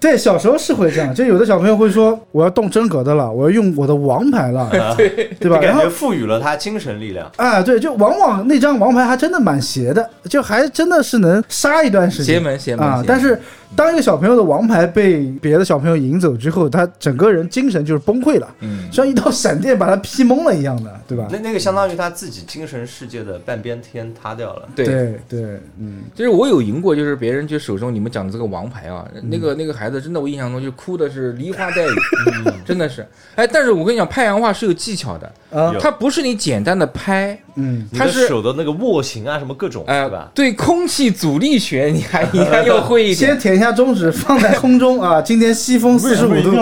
[0.00, 5.58] 对，小时候是会这样，就有的小朋友会说我要动真格的了，我要用我的王牌了， 对对吧？
[5.60, 7.30] 然后就感觉赋予了他精神力量。
[7.36, 12.36] 啊，对，就往往那张王牌还真的蛮邪的，就还真的是能杀一段时间。
[12.36, 12.86] 邪门邪门。
[12.86, 13.40] 啊但是
[13.76, 21.28] 当一个小朋友的王牌被别的小朋友赢走之后，他整个人精神就是崩溃了，嗯，像一道闪电把他劈懵了一样的，对吧？
[21.30, 24.68] 那那个相当于他自己精神世界的半边天塌掉了。
[24.74, 31.90] 对，对对，嗯，就是我有赢过，就是别人就手中你们讲的这个王牌啊，那个那个孩子真的，我印象中就哭的是梨花带雨，
[32.64, 33.06] 真的是。
[33.34, 35.32] 哎，但是我跟你讲，拍洋画是有技巧的，
[35.78, 40.30] 它不是你简单的拍，嗯，你的他是手的那个握形啊，什么各种，哎、对吧？
[40.34, 46.52] 对空气阻力学你还你还要会一点一下中指，放在空中啊， 今天西风四十五度？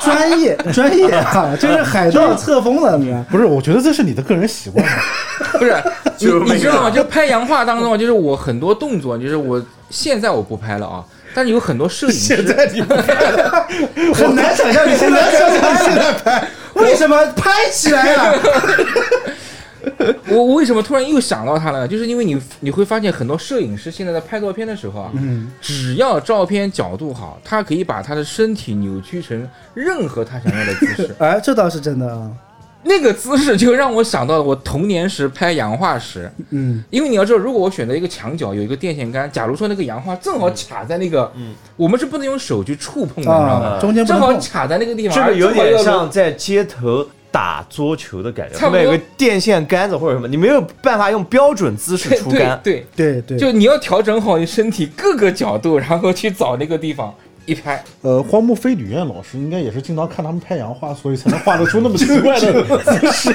[0.00, 3.22] 专业专业啊，这是海盗册封的，你看。
[3.24, 4.84] 不是，我觉得这是你的个人习惯。
[5.52, 5.74] 不是，
[6.18, 6.90] 你 就你知道吗？
[6.90, 12.36] 就拍洋画当中啊，就是我很多动作，就是我现在我不拍了啊，但是有很多摄影师，
[12.72, 12.94] 你不
[14.14, 15.40] 很难想象你现在现
[15.94, 18.34] 在拍，为什么拍起来啊呀？
[20.28, 21.88] 我 我为什么突然又想到他了呢？
[21.88, 31.14] 就是因为你你会发现很多摄影师现在在拍照片的时候啊，嗯，只要照片角度好，他可以把他的身体扭曲成任何他想要的姿势。
[31.20, 32.30] 哎，这倒是真的啊。
[32.84, 43.66] 那个姿势就让我想到了我童年时拍洋画时，嗯因为你要知道，如果我选择一个墙角有一个电线杆，假如说那个洋画正好卡在那个，嗯我们是不能用手去触碰的，你知道吗？
[43.76, 44.32] 啊，中间正好。
[44.38, 52.58] 卡在那个地方，这个有点像在街头打桌球的感觉，差不多后面有个电线杆子或者什么，你没有办法用标准姿势出杆。
[52.62, 57.14] 对对对，对，就你要调整好你身体各个角度，然后去找那个地方
[57.46, 57.82] 一拍。
[58.02, 63.34] 呃，荒木飞吕彦老师应该也是经常看他们拍洋画，所以才能画得出那么奇怪的姿势。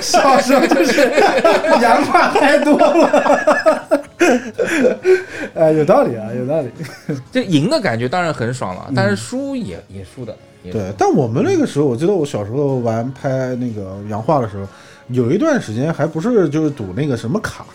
[0.00, 1.10] 小时候就是
[1.82, 4.00] 洋画太多了。
[5.54, 6.70] 哎，有道理啊，有道理。
[7.30, 10.36] 这赢的感觉当然很爽了，但是输也也输的。
[10.72, 14.66] 对，但我们那个时候，我记得我小时候玩拍那个洋画的时候，
[15.08, 17.66] 有一段时间还不是就是赌那个什么卡，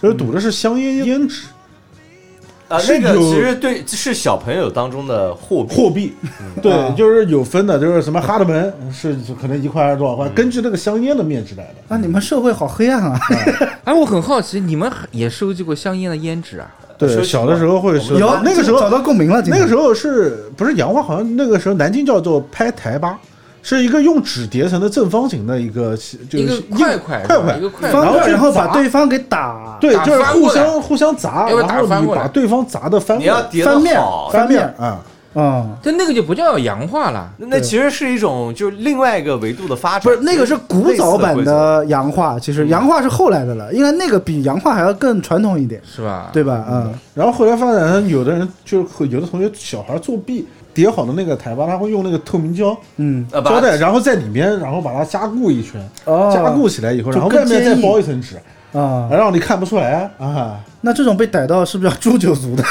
[0.00, 1.46] 就是赌的是香烟烟纸
[2.68, 5.74] 啊，那个其实对是小朋友当中的货币。
[5.74, 6.14] 货币，
[6.60, 11.94] 对，就是有分的，就是什么哈德门是可能一块还是多少块，根据那个香烟的面值来的。
[11.94, 13.18] 啊，你们社会好黑暗啊！
[13.84, 16.74] 哎，我很好奇，你们也收集过香烟的烟纸啊？
[16.98, 21.02] 对，小的时候会说，有那个时候找到共鸣了，那个时候是不是洋画？
[21.02, 23.18] 好像那个时候南京叫做拍台吧，
[23.62, 25.96] 是一个用纸叠成的正方形的一个，
[26.30, 29.76] 就一个是块块块块一个块，然后去然后把对方给打。
[29.80, 33.20] 对，就是互相互相砸，然后你把对方砸的翻
[33.64, 35.00] 翻面好，翻面啊。
[35.36, 37.30] 啊，但那个就不叫洋画了。
[37.36, 40.00] 那那其实是一种就是另外一个维度的发展。
[40.00, 46.30] 不是那个是古早版的的洋画，其实洋画是后来的了，应该那个比洋画还要更传统一点，是吧？
[46.32, 46.64] 对吧？
[46.70, 58.36] 嗯，然后后来发展成有的人就是有的同学小孩作弊，叠好的那个台吧，他会用那个透明胶嗯，胶带，然后在里面，然后把它加固一圈，哦，加固起来以后，然后外面再包一层纸，
[58.76, 60.58] 啊，让你看不出来啊。
[60.82, 62.62] 那这种被逮到是不是要诛九族的？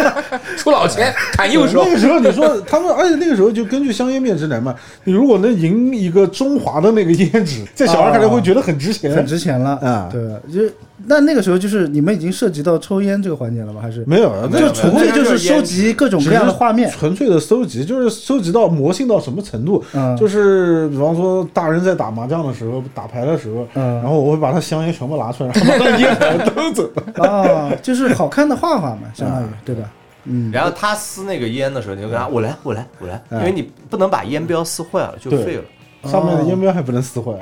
[0.56, 1.92] 出老千， 砍右手那。
[1.92, 10.72] 个时候你说他们，而且那个时候就根据香烟面值来嘛，你如果能赢一个中华的那个烟纸，在小孩看来会觉得很值钱，很值钱了啊对，就
[11.08, 13.80] 那那个时候就是你们已经涉及到抽烟这个环节了吗？
[13.80, 16.90] 还是没有，就纯粹就是收集各种各样的画面？
[16.90, 19.82] 纯粹的收集，就是收集到魔性到什么程度？
[19.94, 26.90] 嗯就是比方说大人在打麻将的时候、打牌的时候，嗯然后我会把他香烟全部拿出来，然后把他烟盒偷走。
[27.24, 29.90] 啊，就是好看的画画嘛， 相当于对吧？
[30.24, 35.62] 嗯，然后他撕那个烟的时候，你就跟他我来我来我来，嗯因为你不能把烟标撕坏了就废了。
[36.04, 37.32] 上面的烟标还不能撕坏，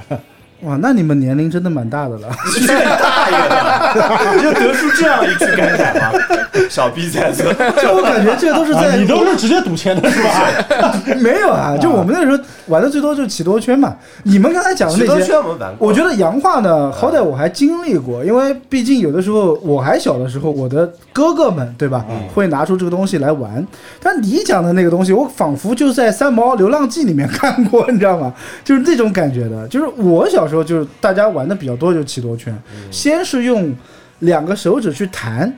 [0.63, 2.29] 哇，那你们年龄真的蛮大的了。
[2.55, 4.41] 去大爷的！
[4.43, 6.19] 就得出这样一句感慨吗？
[6.71, 7.43] 小逼崽子，
[7.83, 10.95] 就我感觉这都是啊在你都是直接赌钱的是吧？
[11.21, 13.95] 没有啊，就我们那时候玩的最多就是启多圈嘛。
[14.23, 15.75] 你们刚才讲的那些多圈，我们。
[15.79, 22.03] 我觉得洋话呢，好歹我还经历过，因为毕竟有的时候我还小的时候，我的哥哥们对吧，
[22.35, 23.65] 会拿出这个东西来玩。
[24.03, 28.33] 但你讲的那个东西，我仿佛就在《三毛流浪记》里面看过，你知道吗？
[28.65, 29.69] 就是那种感觉的。
[29.69, 32.57] 就是我小时候就是大家玩的比较多，就是启多圈，
[32.91, 33.75] 先是用
[34.21, 35.53] 两个手指去弹。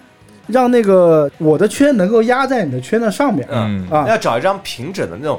[0.48, 3.86] 让那个我的圈能够压在你的圈的上面，嗯。
[3.90, 4.08] 啊。
[4.08, 5.38] 要找一张平整的那种，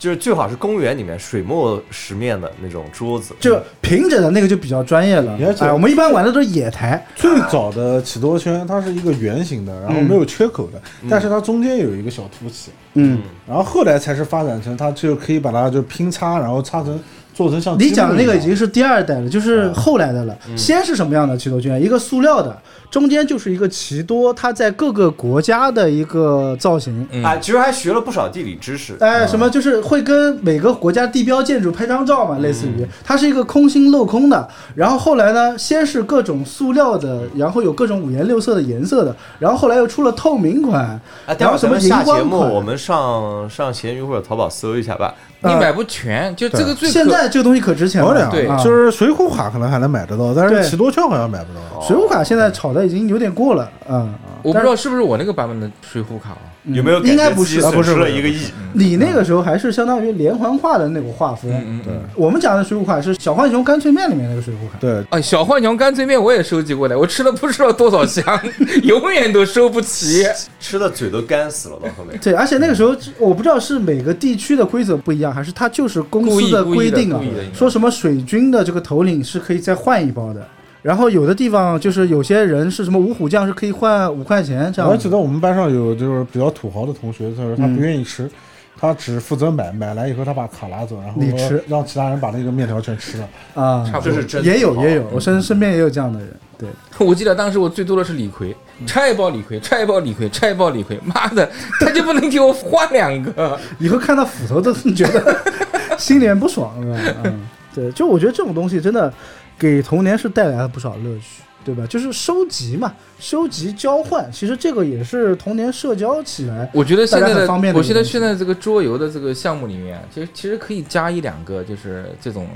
[0.00, 3.36] 就是最好是公园里面水墨石面的那种桌子。
[3.38, 5.38] 就平整的那个就比较专业了。
[5.60, 16.98] 哎，我们一般玩的都是野台，最早的起多圈它是一个圆形的，然后没有缺口的，但是它中间有一个小凸起，嗯，然后后来才是发展成它就可以把它就拼插，然后插成
[17.38, 20.36] 做成像你讲的那个已经是是第二代了，就是后来的了。
[20.56, 21.80] 先是什么样的奇多圈？
[21.80, 27.06] 一个塑料的，中间就是一个奇多，它在各个国家的一个造型。
[27.12, 28.96] 嗯啊，其实还学了不少地理知识。
[28.98, 34.48] 哎，什么就是会跟每个国家地标建筑拍张照嘛，类似于它是一个空心镂空的。
[34.74, 41.00] 然后后来呢，先是各种塑料的，然后有各种五颜六色的颜色的，然后后来又出了透明款，
[41.38, 42.24] 然后什么荧咱们下节。
[42.24, 45.14] 目我们上上闲鱼或者淘宝搜一下吧。
[45.40, 51.80] 你买不全，就这个最可现在这个东西可值钱了，对啊就是水浒卡可能还能买得到，但是奇多圈好像买不到。
[51.80, 56.38] 水浒卡现在炒的已经有点过了，嗯，我不知道是不是我那个版本的水浒卡啊？
[56.64, 58.38] 有没有应该不是啊不是了一个亿？
[58.74, 62.00] 你那个时候还是相当于连环画的那个画风，嗯嗯。
[62.14, 64.78] 我们讲的水浒卡是小浣熊干脆面里面那个水浒卡。
[64.78, 68.24] 对，啊，小浣熊干脆面我也收集过来，我吃了不知道多少箱，
[68.82, 70.26] 永远都收不齐。
[70.60, 72.18] 吃的嘴都干死了，到后面。
[72.20, 77.20] 对，而且那个时候我不知道是每个地区的规则不一样，还是它就是公司的规定啊
[77.54, 80.46] 说什么水军的这个头领是可以再换一包的。
[80.82, 84.90] 然后有的地方就是有些人是什么五虎将是可以换五块钱这样。
[84.90, 88.30] 我记得我们班上有就是比较土豪的同学，他说他嗯不愿意吃，
[88.78, 93.28] 他只负责买，买来以后他把卡拿走，然后你吃让其他人把那个面条全吃了。
[93.54, 96.28] 啊，差不多这是真也有也有，我身身边也有这样的人。
[96.56, 96.68] 对，
[97.06, 98.54] 我记得当时我最多的是李逵，
[98.86, 101.48] 拆一包李逵，拆一包李逵，拆一包李逵，妈的，
[101.80, 103.58] 他就不能给我换两个？
[103.78, 105.36] 以后看到斧头都觉得
[105.98, 107.20] 心里面不爽，是吧？
[107.24, 107.40] 嗯，
[107.72, 109.12] 对，就我觉得这种东西真的
[109.58, 111.84] 给童年是带来了不少乐趣，对吧？
[111.86, 116.70] 就是收集嘛，收集交换，其实这个也是童年社交起来。
[116.72, 122.46] 我觉得现在很方便的我觉得现在这个桌游的这个项目里面，其实其实可以加一两个，就是这种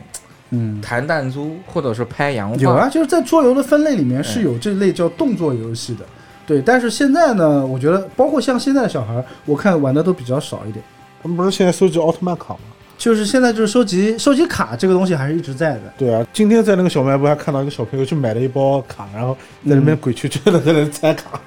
[0.51, 2.57] 嗯，弹弹珠，或者是拍洋画。
[2.57, 6.05] 有啊，就是在桌游的分类里面是有这类叫动作游戏的。
[6.47, 10.85] 对，但是现在呢，我觉得包括像现在的小孩，我看玩的都比较少一点。
[11.23, 12.61] 他们不是现在收集奥特曼卡吗？
[13.03, 15.81] 就是现在就是收集收集卡这个东西还是一直在的。
[15.99, 19.37] 对啊，今天在那个小卖部还看到一个小朋友去买了一包卡，然后
[19.69, 21.41] 在那边鬼屈屈的在那拆卡。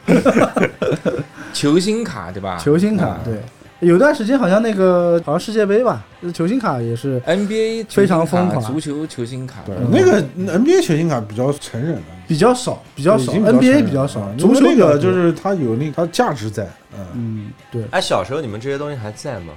[1.54, 2.58] 球星卡对吧？
[2.58, 3.40] 球星卡啊，对，
[3.80, 9.62] 有段时间好像那个好像世界杯吧，就是球星卡也是 NBA 非常疯狂足球球星卡。
[9.66, 19.54] 对，嗯那个 NBA 球星卡比较成人的，比较少，比较少，NBA 人比较少了，足球那个就是它有那它价值在，嗯，嗯，对，哎，小时候你们这些东西还在吗？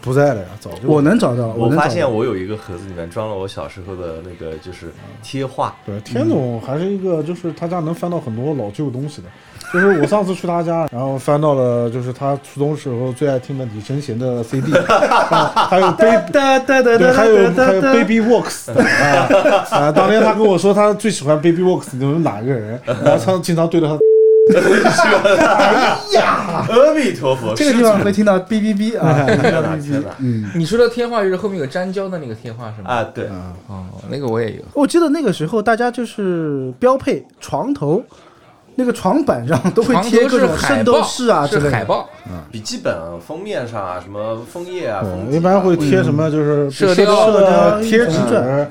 [0.00, 9.28] 不在了呀，早就我能找到，我发现我有一个盒子里面装了我小时候的那个就是贴画，对，天总还是一个，就是他家能翻到很多老旧东西的。
[9.72, 16.38] 就是我上次去他家，然后翻到了，就是他初中时候最爱听的李圣贤的 CD，啊 还有 Baby，
[17.12, 19.90] 还有还有 Baby Works 啊啊！
[19.90, 23.98] 当年他跟我说他最喜欢 Baby Works 你们哪个人，然后他经常对着他，
[26.68, 29.26] 阿弥陀佛，这个地方会听到哔哔哔啊，
[30.54, 32.90] 你说的贴画就是后面有粘胶的那个贴画是吗？
[32.90, 33.04] 啊！
[33.14, 33.28] 对，
[33.68, 34.62] 哦，那个我也有。
[34.74, 38.02] 我记得那个时候大家就是标配床头
[38.76, 41.70] 那个床板上都会贴各种圣斗士啊之类的。
[41.70, 42.08] 海报，
[42.50, 48.18] 笔记本封面上啊，什么枫叶啊，一般会贴什么就是射雕雕的贴纸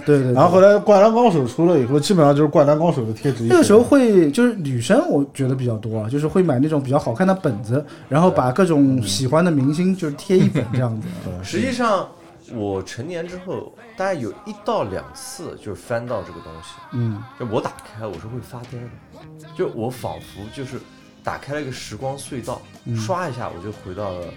[0.06, 3.44] 对对对然后后来《灌篮高手》出了以后，基本上就是《灌篮高手》的贴纸。
[3.50, 11.08] 那个时候会就是女生，我觉得比较多啊，就是会买那种比较好看的本子，然后把各种喜欢的明星就是贴一本这样子。
[11.44, 12.08] 实际上，
[12.54, 20.80] 我成年之后，大概有一到两次就是翻到这个东西，嗯，就我打开我是会发呆的，就我仿佛就是
[21.24, 22.62] 打开了一个时光隧道，
[22.96, 24.28] 刷一下我就回到了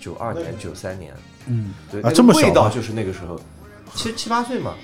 [0.00, 1.14] 九二年、九三年，
[1.46, 3.40] 嗯，对，啊那个这么味道就是那个时候，
[3.94, 4.74] 七七八岁嘛，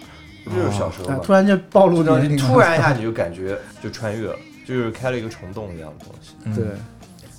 [0.44, 4.36] 不就是小时候啊，嘛，突然间暴露然后年龄，突然一下 你就感觉就穿越了，
[4.66, 6.34] 就是开了一个虫洞一样的东西。
[6.54, 6.64] 对，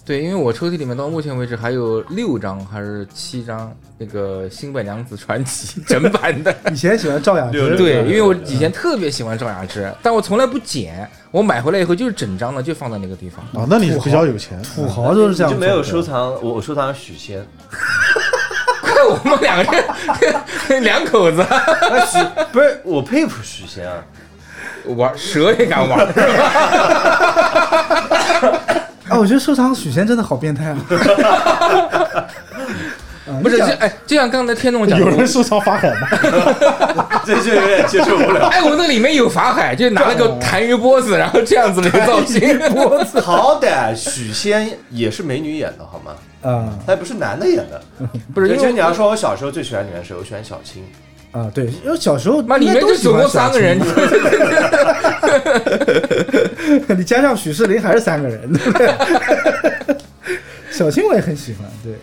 [0.03, 6.53] 对，因为我抽屉里面到目前为止还有六张还是七张那个《新白娘子传奇 》整版的。
[6.71, 13.45] 以前喜欢赵雅芝，对，因为我以前特别喜欢赵雅芝，但我从来不剪，我买回来以后就是整张的，就放在那个地方。
[13.61, 17.45] 啊，那你是比较有钱，土豪都是这样，就没有收藏，我我收藏许仙，
[18.81, 19.71] 快，我们两个
[20.69, 22.17] 人 两口子那许
[22.51, 24.03] 不是我佩服许仙啊，
[24.97, 26.13] 玩蛇也敢玩，是
[28.41, 28.80] 吧？
[29.11, 30.77] 啊，我觉得收藏许仙真的好变态啊！
[33.27, 36.07] 啊 不是，你讲就哎，就像刚才天总讲的，有人收藏法海吗？
[37.25, 38.47] 这就有点接受不了。
[38.47, 42.59] 哎，我那里面有法海，就拿了个痰盂钵子，然后这样子的一个造型。
[43.21, 46.13] 好歹许仙也是美女演的好吗？
[46.41, 47.81] 啊他也不是男的演的。
[48.33, 50.83] 不是，因为其实你要说我小时候最喜欢里面谁，我喜欢小青。
[51.31, 53.79] 啊，对，因为小时候妈里面应该都总共三个人，
[56.97, 58.89] 你加上许世林还是三个人，对不对？
[60.71, 61.93] 小青我也很喜欢，对，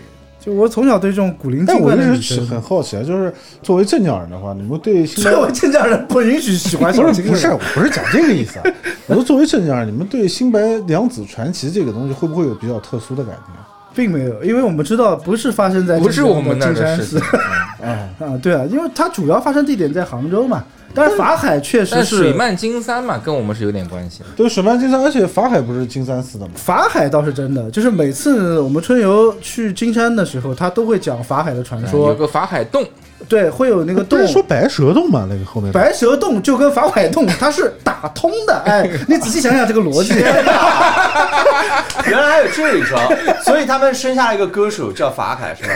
[0.41, 8.65] 就我从小对这种古灵精怪的女生，很好奇啊，就是作为镇江人的话，你们对新白 作为镇江人不允许喜欢小青不是，我不是讲这个意思啊。
[9.09, 13.69] 我说作为镇江人，你们对《新白娘子传奇》这个东西会不会有比较特殊的感情啊？
[13.95, 17.39] 并没有，因为我们知道不是发生在不是我们金山市的事情。
[17.87, 20.65] 啊， 啊，对啊，因为它主要发生地点在杭州嘛，
[20.95, 24.27] 但是法海确实是水漫金山嘛，跟我们是有点关系的。
[24.37, 26.53] 对，水漫金山，而且法海不是金山寺的吗？
[26.57, 32.85] 法海倒是真的，就是每次我们春游去金山的时候，他都会讲法海的传说有，个法海洞，
[33.29, 34.27] 对，会有那个洞。
[34.29, 35.27] 说白蛇洞嘛？
[35.29, 42.97] 那个后面白蛇洞就跟法海洞它是打通的，哎， 你仔细想想这个逻辑，原来还有这一招，
[43.45, 45.75] 所以他们生下了一个歌手叫法海是吧？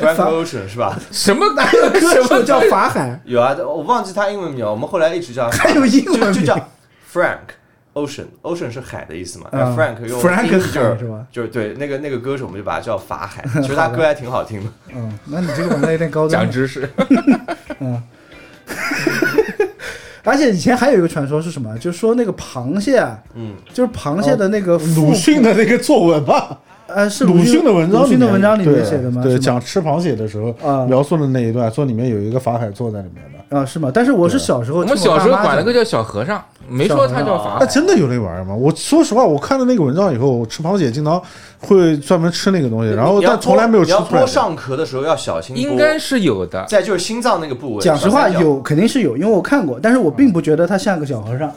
[0.14, 0.98] Frank Ocean 是吧？
[1.10, 3.18] 什么哪有歌手叫法海？
[3.24, 6.54] 有啊，我忘记他英文名了，我们后来一直叫他还有英文名就就叫
[7.12, 7.38] Frank
[8.06, 13.44] Ocean，Ocean 是海的意思嘛？Frank 用 Frank 就是吧就是对那个那个歌手，我们就把他叫法海。
[13.60, 14.70] 其实他歌还挺好听的。
[14.94, 16.50] 嗯，那你这个玩的有点高端讲。
[16.50, 16.88] 知识，
[17.80, 18.02] 嗯，
[20.24, 21.76] 而且以前还有一个传说是什么？
[21.78, 29.22] 就是说那个螃蟹啊，嗯，就是螃蟹的那个腹鲁迅的那个作文吧，呃，是鲁迅的文章，鲁迅的文章里面写的吗？
[29.22, 33.40] 对，是讲吃螃蟹的时候啊描述的那一段，说里面有一个法海坐在里面的。
[33.50, 33.90] 啊，是吗？
[33.92, 36.40] 但是我是小时候我们小时候管那个叫小和尚，
[36.70, 37.56] 没说他叫法海。
[37.60, 38.54] 那真的有那玩意儿吗？
[38.54, 41.20] 我说实话，我看了那个文章以后，我吃螃蟹经常
[41.58, 44.26] 会专门吃那个东西，然后但从来没有吃你要出来剥。
[44.26, 45.56] 上壳的时候要小心。
[45.56, 47.82] 应该是有的，再就是心脏那个部位。
[47.82, 51.52] 讲实话，有肯定是有，因为我看过，但是我并不觉得他像个小和尚。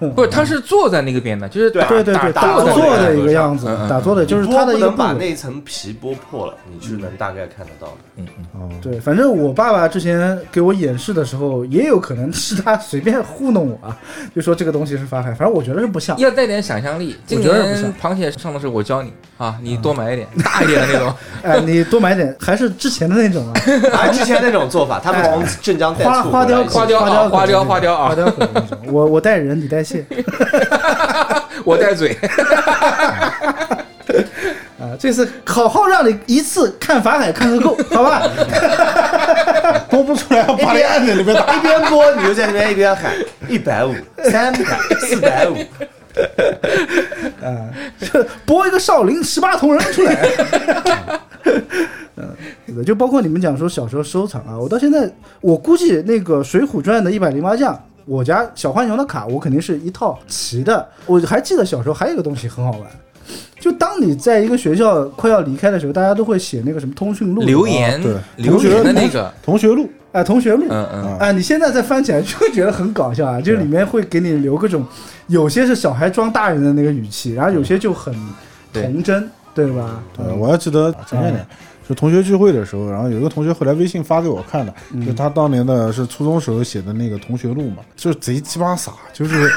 [0.14, 5.12] 不是他是坐在那个边的，就是对打对对对，打打坐的一个样子打坐的就是你他的一个能把。
[5.12, 7.94] 那层皮剥破了，你是能大概看得到的。
[8.18, 13.98] 嗯嗯对，反正我爸爸之前给我演示的时候，也有可能是他随便糊弄我啊，
[14.36, 16.18] 就说这个东西是法海，反正我觉得是不像。
[16.18, 17.16] 要带点想象力。
[17.30, 21.14] 我觉得不像螃蟹上的时候，我教你啊，你多买一点， 大一点的那种。
[21.42, 23.54] 哎，你多买点，还是之前的那种啊，
[23.94, 28.78] 还 之前那种做法，他们从镇江带花花雕花雕啊花花雕雕花雕啊花雕粉那种。
[28.92, 30.04] 我我带人，你带蟹
[31.64, 32.16] 我带嘴，
[34.80, 34.94] 啊！
[34.98, 38.22] 这次好好让你一次看法海看个够，好吧？
[39.90, 41.56] 剥不出来，把你按在里面打。
[41.56, 43.12] 一边播你就在那边一边喊
[43.48, 43.94] 一百五、
[44.24, 45.54] 三百、四百五，
[47.44, 47.68] 啊，
[48.00, 50.28] 这播一个少林十八铜人出来。
[52.16, 55.10] 嗯，就包括你们讲说小时候收藏啊，我到现在
[55.40, 60.86] 我估计那个《水浒传》的一百零八将，我家小浣熊的卡我肯定是一套齐的。
[61.06, 62.82] 我还记得小时候还有一个东西很好玩，
[63.60, 74.84] 就当你在一个学校快要离开的时候，大家都会写那个什么通讯录留言对留言的那个，同学录，哎，同学录，嗯嗯，哎，你现在再翻起来就会觉得很搞笑啊， 就是里面会给你留各种，
[75.26, 78.14] 有些是小孩装大人的那个语气，然后有些就很
[78.72, 80.00] 童真，对吧？
[80.16, 81.46] 对，我还记得前些年
[81.88, 84.74] 就同学聚会的时候，然后有一个同学后来微信发给我看的，
[85.06, 89.50] 就他当年的是初中时候写的那个同学录嘛，就是贼鸡巴傻，就是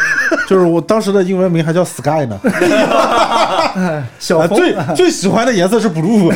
[0.51, 2.37] 就是我当时的英文名还叫 Sky 呢。
[2.43, 6.29] 啊，小红最最喜欢的颜色是 blue。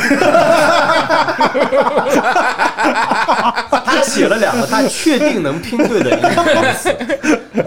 [3.84, 6.90] 他写了两个他确定能拼对的英文词，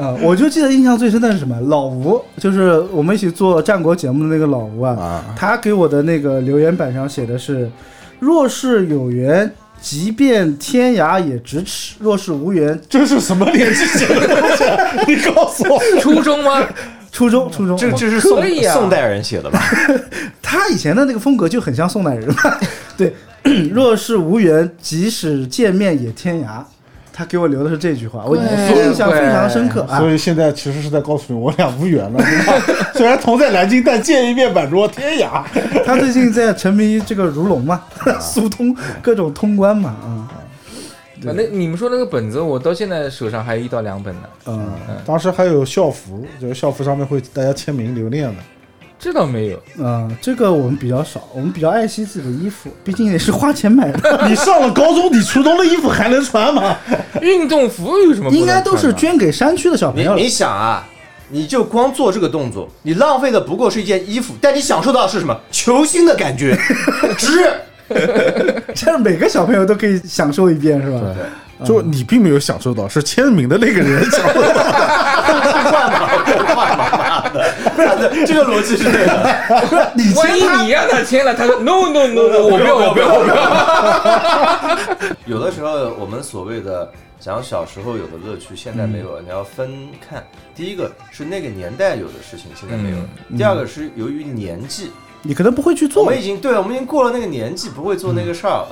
[0.01, 1.55] 啊， 我就记得印象最深的是什么？
[1.66, 7.70] 老吴，就是我们一起做战国节目的那个老吴啊，啊他给我的那个留言板上写的是：
[8.18, 14.64] 若是有缘，即便天涯也咫尺；若是无缘，这是什么年纪写的东西？
[15.07, 15.81] 你告诉我。
[16.01, 16.66] 初中吗？
[17.11, 17.76] 初中初中。
[17.76, 19.62] 这这是宋啊宋代人写的吧？
[20.43, 22.59] 他以前的那个风格就很像宋代人嘛。
[22.97, 23.14] 对，
[23.72, 26.62] 若是无缘，即使见面也天涯。
[27.19, 30.09] 他给我留的是这句话，我印象非常深刻啊所。
[30.09, 32.16] 以现在其实是在告诉你，我俩无缘了。
[32.16, 32.53] 对吧
[32.95, 35.43] 虽然同在南京，但见一面宛若天涯。
[35.85, 37.83] 他最近在沉迷于这个如龙嘛，
[38.23, 40.31] 速通各种通关嘛，啊，
[41.25, 44.23] 反正你们说那个本子，我到现在手上还有一到两本呢。
[44.47, 44.71] 嗯，
[45.05, 48.37] 当时还有校服，就是校服上面会大家签名留念的。
[48.99, 56.76] 这倒没有，嗯，这个我们比较少，我们比较爱惜自己的衣服，毕竟也是花钱买的， 你上了高中，你初中的衣服还能穿吗？
[57.22, 58.30] 运动服有什么？
[58.30, 60.28] 应该都是捐给山区的小朋友你你。
[60.28, 60.84] 想啊，
[61.30, 65.38] 你就光做这个动作，你浪费的不过是一件衣服，但你享受到的是什么？
[65.53, 66.59] 球星的感觉，
[67.16, 67.51] 值。
[68.74, 71.01] 这样每个小朋友都可以享受一遍，是吧？
[71.64, 74.48] 就你并没有享受到，是签名的那个人享受到。
[75.68, 76.06] 换嘛，
[76.54, 79.92] 换嘛，妈的， 这个逻辑是对的。
[79.94, 83.36] 你万一你让他签了，他说 no no no no，我不要我不要我不要。
[85.26, 86.90] 有的时候，我们所谓的
[87.20, 89.22] 讲小时候有的乐趣，现在没有了。
[89.22, 93.04] 你要分看，第一个是那个年代有的事情，现在没有了；
[93.36, 94.90] 第二个是由于年纪，
[95.22, 98.68] 你可能不会去做我做们已经对我们已经过了那个年纪，不会做那个事儿了。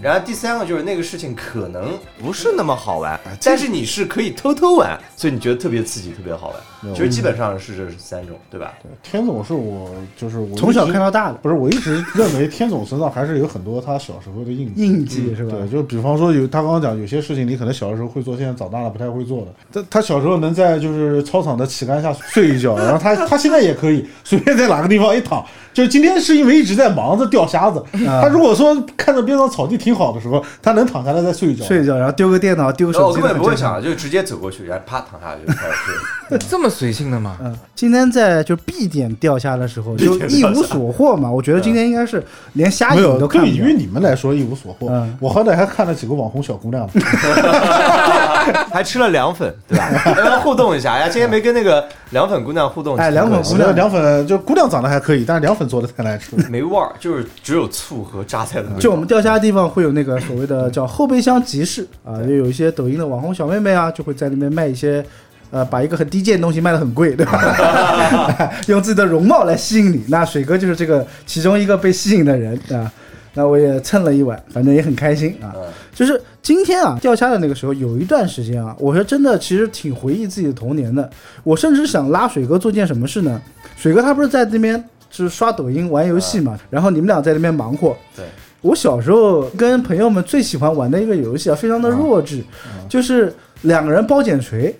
[0.00, 6.56] 然后第三个就是那个事情可能不是那么好玩，但是你是可以偷偷玩，所以你觉得特别刺激，特别好玩。
[6.94, 8.74] 其实基本上是这三种，对吧？
[8.82, 14.86] 对天总是我，就是我从小看到大的不是，我一直认为天总身上还是有很多他小时候的印记。
[14.86, 15.56] 印记是吧？
[15.58, 19.46] 对，就比方说有他刚刚讲有些事情你可能小的时候会做，现在长大了不太会做的。
[19.72, 25.44] 他他小时候能在就是操场的旗杆下睡一觉，然后他他现在也可以随便在哪个地方一躺。
[25.72, 27.78] 就是今天是因为一直在忙着钓虾子，
[28.08, 31.66] 啊他如果说看着边上草地挺好的时候，他能躺下来再睡一觉。
[31.66, 33.22] 睡一觉，然后丢个电脑，丢个手机我根。
[33.22, 36.38] 本不会想，就直接走过去，然后啪躺下就开始睡。
[36.48, 37.38] 这么随性的嘛？
[37.42, 41.30] 嗯，今天在就 B 点钓虾的时候，就一无所获嘛。
[41.30, 42.22] 我觉得今天应该是
[42.52, 43.72] 连虾没有，影都看对于。
[43.72, 46.92] 你们来说一无所获，嗯我好歹还看了几个网红小姑娘呢。
[48.70, 50.38] 还吃了凉粉，对吧？
[50.44, 50.92] 互动一下。
[50.92, 56.44] 哎呀，今天没跟那个凉粉姑娘互动，哎凉粉姑娘凉粉就姑娘长得还可以，但是凉粉做的太难吃了。
[56.50, 58.78] 没味儿，就是只有醋和榨菜的味道。
[58.78, 65.04] 就我们钓虾的地方会有那个所谓的叫后备箱集市啊，就有一些抖音的网红小妹妹啊，就会在那边卖一些。
[65.50, 68.52] 呃，把一个很低贱的东西卖得很贵， 对吧？
[68.68, 72.90] 用自己的容貌来吸引你，那水哥就是这个其中一个被吸引的人啊。
[73.34, 75.52] 那我也蹭了一碗，反正也很开心啊。
[75.56, 75.62] 嗯
[75.94, 81.08] 就是今天啊，钓虾的那个时候，有一段时间啊，我说真的，其实挺回忆自己的童年的。
[81.42, 83.40] 我甚至想拉水哥做件什么事呢？
[83.76, 87.96] 水哥他不是在那边就是刷抖音玩游戏嘛，然后你们俩在那边忙活。
[88.14, 88.26] 对，
[88.60, 92.44] 我小时候跟朋友们最喜欢玩的一个游戏啊，非常的弱智，
[92.90, 94.74] 就是两个人包剪锤，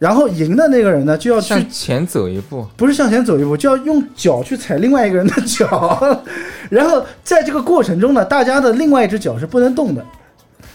[0.00, 6.18] 然后赢的那个人呢就要去向前走一步，不是向前走一步，就要用脚去踩另外一个人的脚，
[6.70, 10.02] 然后在这个过程中呢，大家的另外一只脚是不能动的。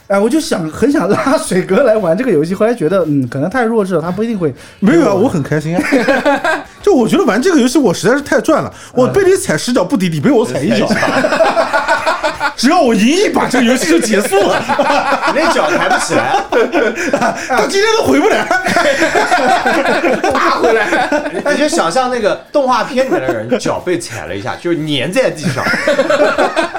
[0.08, 4.54] 哎，我就想很想拉水哥来玩这个游戏，后来觉得嗯，可能太弱智了，他不一定会。
[4.80, 5.84] 没有啊，我很开心啊。
[6.86, 10.88] 就我觉得玩这个游戏我实在是太赚了，我被你踩十脚不敌，你被我踩一脚，
[12.56, 14.64] 只要我赢一把，这个游戏就结束了。
[15.34, 16.36] 你 那脚抬不起来，
[17.58, 18.46] 到今天都回不来。
[20.32, 21.24] 爬回来。
[21.52, 25.66] 你就想象那个动画片里面的人脚被踩了一下，就是粘在地上。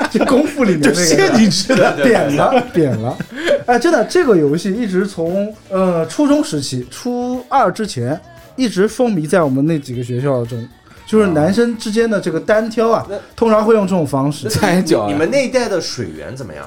[0.08, 1.90] 就功夫里面陷进去了。
[2.00, 3.18] 扁了，扁了。
[3.66, 8.18] 哎，真的，这个游戏一直从呃初中时期，初二之前
[8.56, 10.68] 一直风靡在我们那几个学校中，
[11.06, 14.48] 就是男生之间的这个单挑啊，通常会用这种方式。
[14.48, 16.64] 踩脚啊你们那一代的水源怎么样？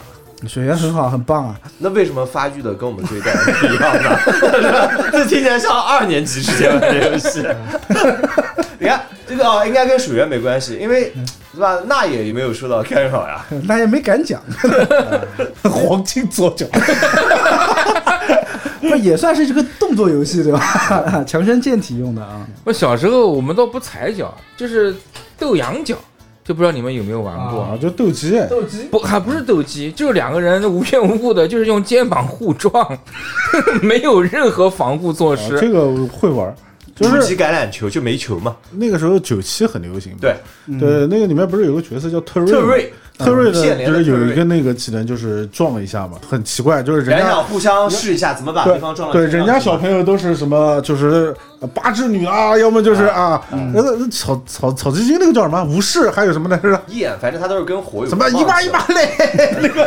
[0.47, 1.59] 水源很好，很棒啊。
[1.79, 4.17] 那为什么发育的跟我们这一代不一样呢？
[5.11, 7.45] 这听起来像二年级之间玩的游戏。
[8.79, 11.11] 你看这个哦，应该跟水源没关系，因为
[11.53, 11.77] 是吧？
[11.87, 13.45] 那也没有受到干扰呀。
[13.67, 14.41] 那也没敢讲，
[15.63, 16.65] 黄金左脚，
[18.89, 21.23] 不也算是这个动作游戏对吧？
[21.27, 22.45] 强身健体用的啊。
[22.63, 24.95] 我小时候我们倒不踩脚，就是
[25.37, 25.95] 斗羊角，
[26.43, 27.61] 就不知道你们有没有玩过。
[27.61, 28.31] 啊，就斗鸡。
[28.49, 32.97] 斗鸡不，还不是斗鸡，就是两个人无缘无故的，就是用肩膀互撞，
[33.81, 35.55] 没有任何防护措施。
[35.55, 36.53] 啊这个会玩，
[36.95, 40.35] 就是初级橄榄球就没球嘛，那个时候九七很流行嘛，对，
[40.79, 42.51] 对，那个里面不是有个角色叫特瑞？
[42.51, 53.41] 特瑞特瑞呢，嗯现连就是有一个那个技能就是撞一下嘛，很奇怪，就是人家互相试一下怎么把对对方撞了对，人家小朋友都是什么，就是呃八智女啊，要么就是啊，
[53.73, 56.81] 那个草草草鸡精那个叫什么武士，还有什么来着？
[56.87, 59.09] 焰，反正他都是跟火有什么一把一把嘞
[59.61, 59.85] 那个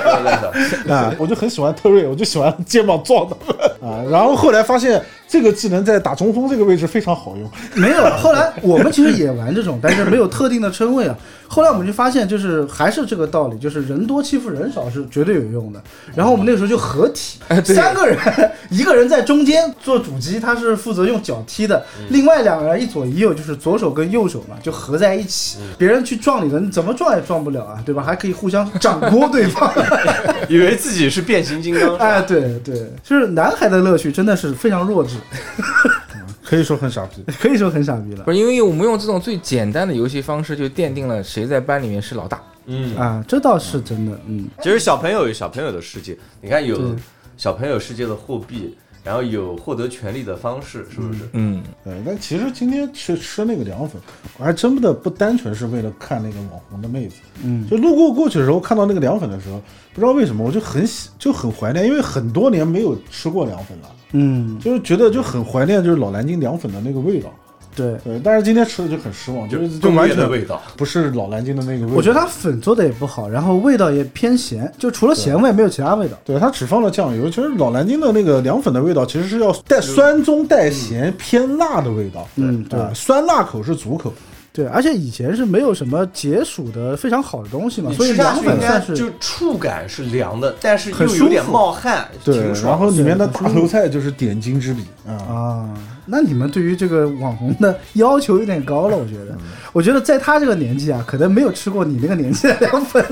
[0.95, 1.13] 啊！
[1.19, 4.03] 我就很喜欢特瑞，我就喜欢肩膀撞他们啊。
[4.11, 11.17] 然后后来发现这个技能在打中锋这个位置非常好用，没有，后来我们其实也玩这种，但是没有特定的称谓啊。
[11.49, 15.83] 后来我们就发现，就是还是这个道理，就是人多欺负人少是绝对有用的。
[16.15, 18.19] 然后我们那个时候就合体，三个人，
[18.71, 25.59] 一个人在中间做主机，他是负责用脚踢的，另外两个人一左一右，就是左手跟右手嘛，就合在一起。
[25.79, 28.03] 别人去撞你的，你怎么撞也撞不了啊，对吧？
[28.03, 29.73] 还可以互相掌掴对方。
[30.49, 35.17] 以为自己是变形金刚，哎，对对，就是男孩的乐趣真的是非常弱智，
[36.45, 37.25] 可以说很傻逼。
[37.41, 42.41] 可以说很傻逼了不是因为我们用这种最简单的游戏方式，就奠定了谁在班里面是老大。
[42.67, 44.47] 嗯，啊，这倒是真的，嗯。
[44.63, 46.95] 其实小朋友有小朋友的世界，你看有
[47.37, 51.21] 小朋友世界的货币，然后有获得权利的方式，是不是？
[51.33, 54.01] 嗯，对，但其实今天去吃那个凉粉，
[54.39, 57.69] 我还真的不单纯是为了看那个网红的妹子，嗯。
[57.69, 59.61] 就路过过去的时候看到那个凉粉的时候，
[59.93, 67.33] 不知道为什么我就很喜就很怀念，因为很多年没有吃过凉粉了，嗯，就是觉得就很怀念就是老南京凉粉的那个味道。
[67.75, 71.97] 对，对，但是今天吃的就很失望，就是就完全业的味道，不是老南京的那个味道。
[71.97, 76.17] 我觉得它粉做的也不好，然后味道也偏咸，就除了咸味没有其他味道。
[76.25, 77.29] 对，它只放了酱油。
[77.29, 82.27] 其实老南京的那个凉粉的味道，其实是要带酸中带咸、偏辣的味道。
[82.37, 84.13] 嗯对啊酸辣口是足口。
[84.55, 95.13] 对，而且以前是没有什么解暑的非常好的东西嘛，所以凉粉算是就触感是凉的，但是很又有点冒汗，对然后里面的大头菜就是点睛之笔啊。
[95.13, 95.71] 啊。
[96.07, 99.37] 那你们对于这个网红的要求有点高了，我觉得。
[99.73, 103.03] 我觉得在他这个年纪啊，可能没有吃过你那个年纪的凉粉。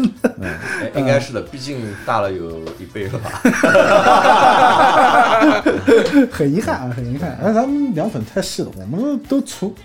[0.40, 0.50] 嗯
[0.94, 3.40] 应该是的，毕竟大了有一倍了吧？
[6.30, 7.38] 很遗憾啊，很遗憾。
[7.42, 9.74] 那，咱们凉粉太细了，我们都粗。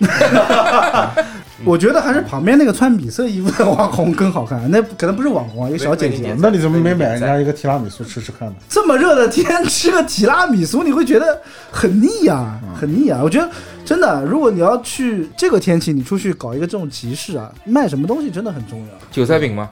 [1.63, 6.35] 我觉得还是旁边那个穿米色衣服的网红更好看，那 可能不是网红啊，一个小姐姐。
[6.39, 8.55] 那你怎么没买人家一个提拉米苏吃吃看呢？
[8.67, 11.41] 这么热的天吃个提拉米苏，你会觉得
[11.71, 13.21] 很腻啊、很腻啊！
[13.23, 13.49] 我觉得
[13.85, 18.87] 真的，如果你要去这个天气，你出去搞一个这种集市啊，卖什么东西真的很重要。
[19.11, 19.69] 韭菜饼吗？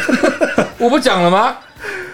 [0.78, 1.56] 我不讲了吗？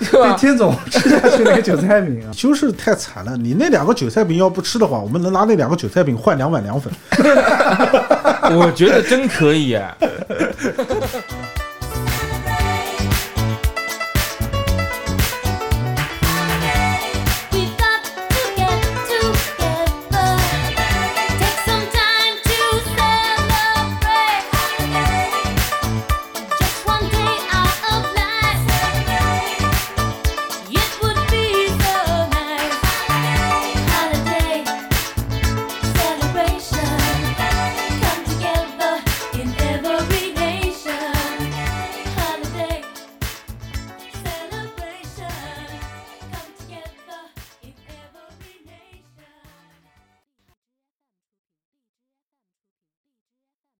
[0.05, 0.37] 对对吧？
[0.39, 6.93] 天总吃下去那个韭菜饼啊，就是太惨了，你那两个韭菜饼要不吃的话，我们能拿那两个韭菜饼换两碗凉粉。
[8.57, 9.97] 我觉得真可以啊！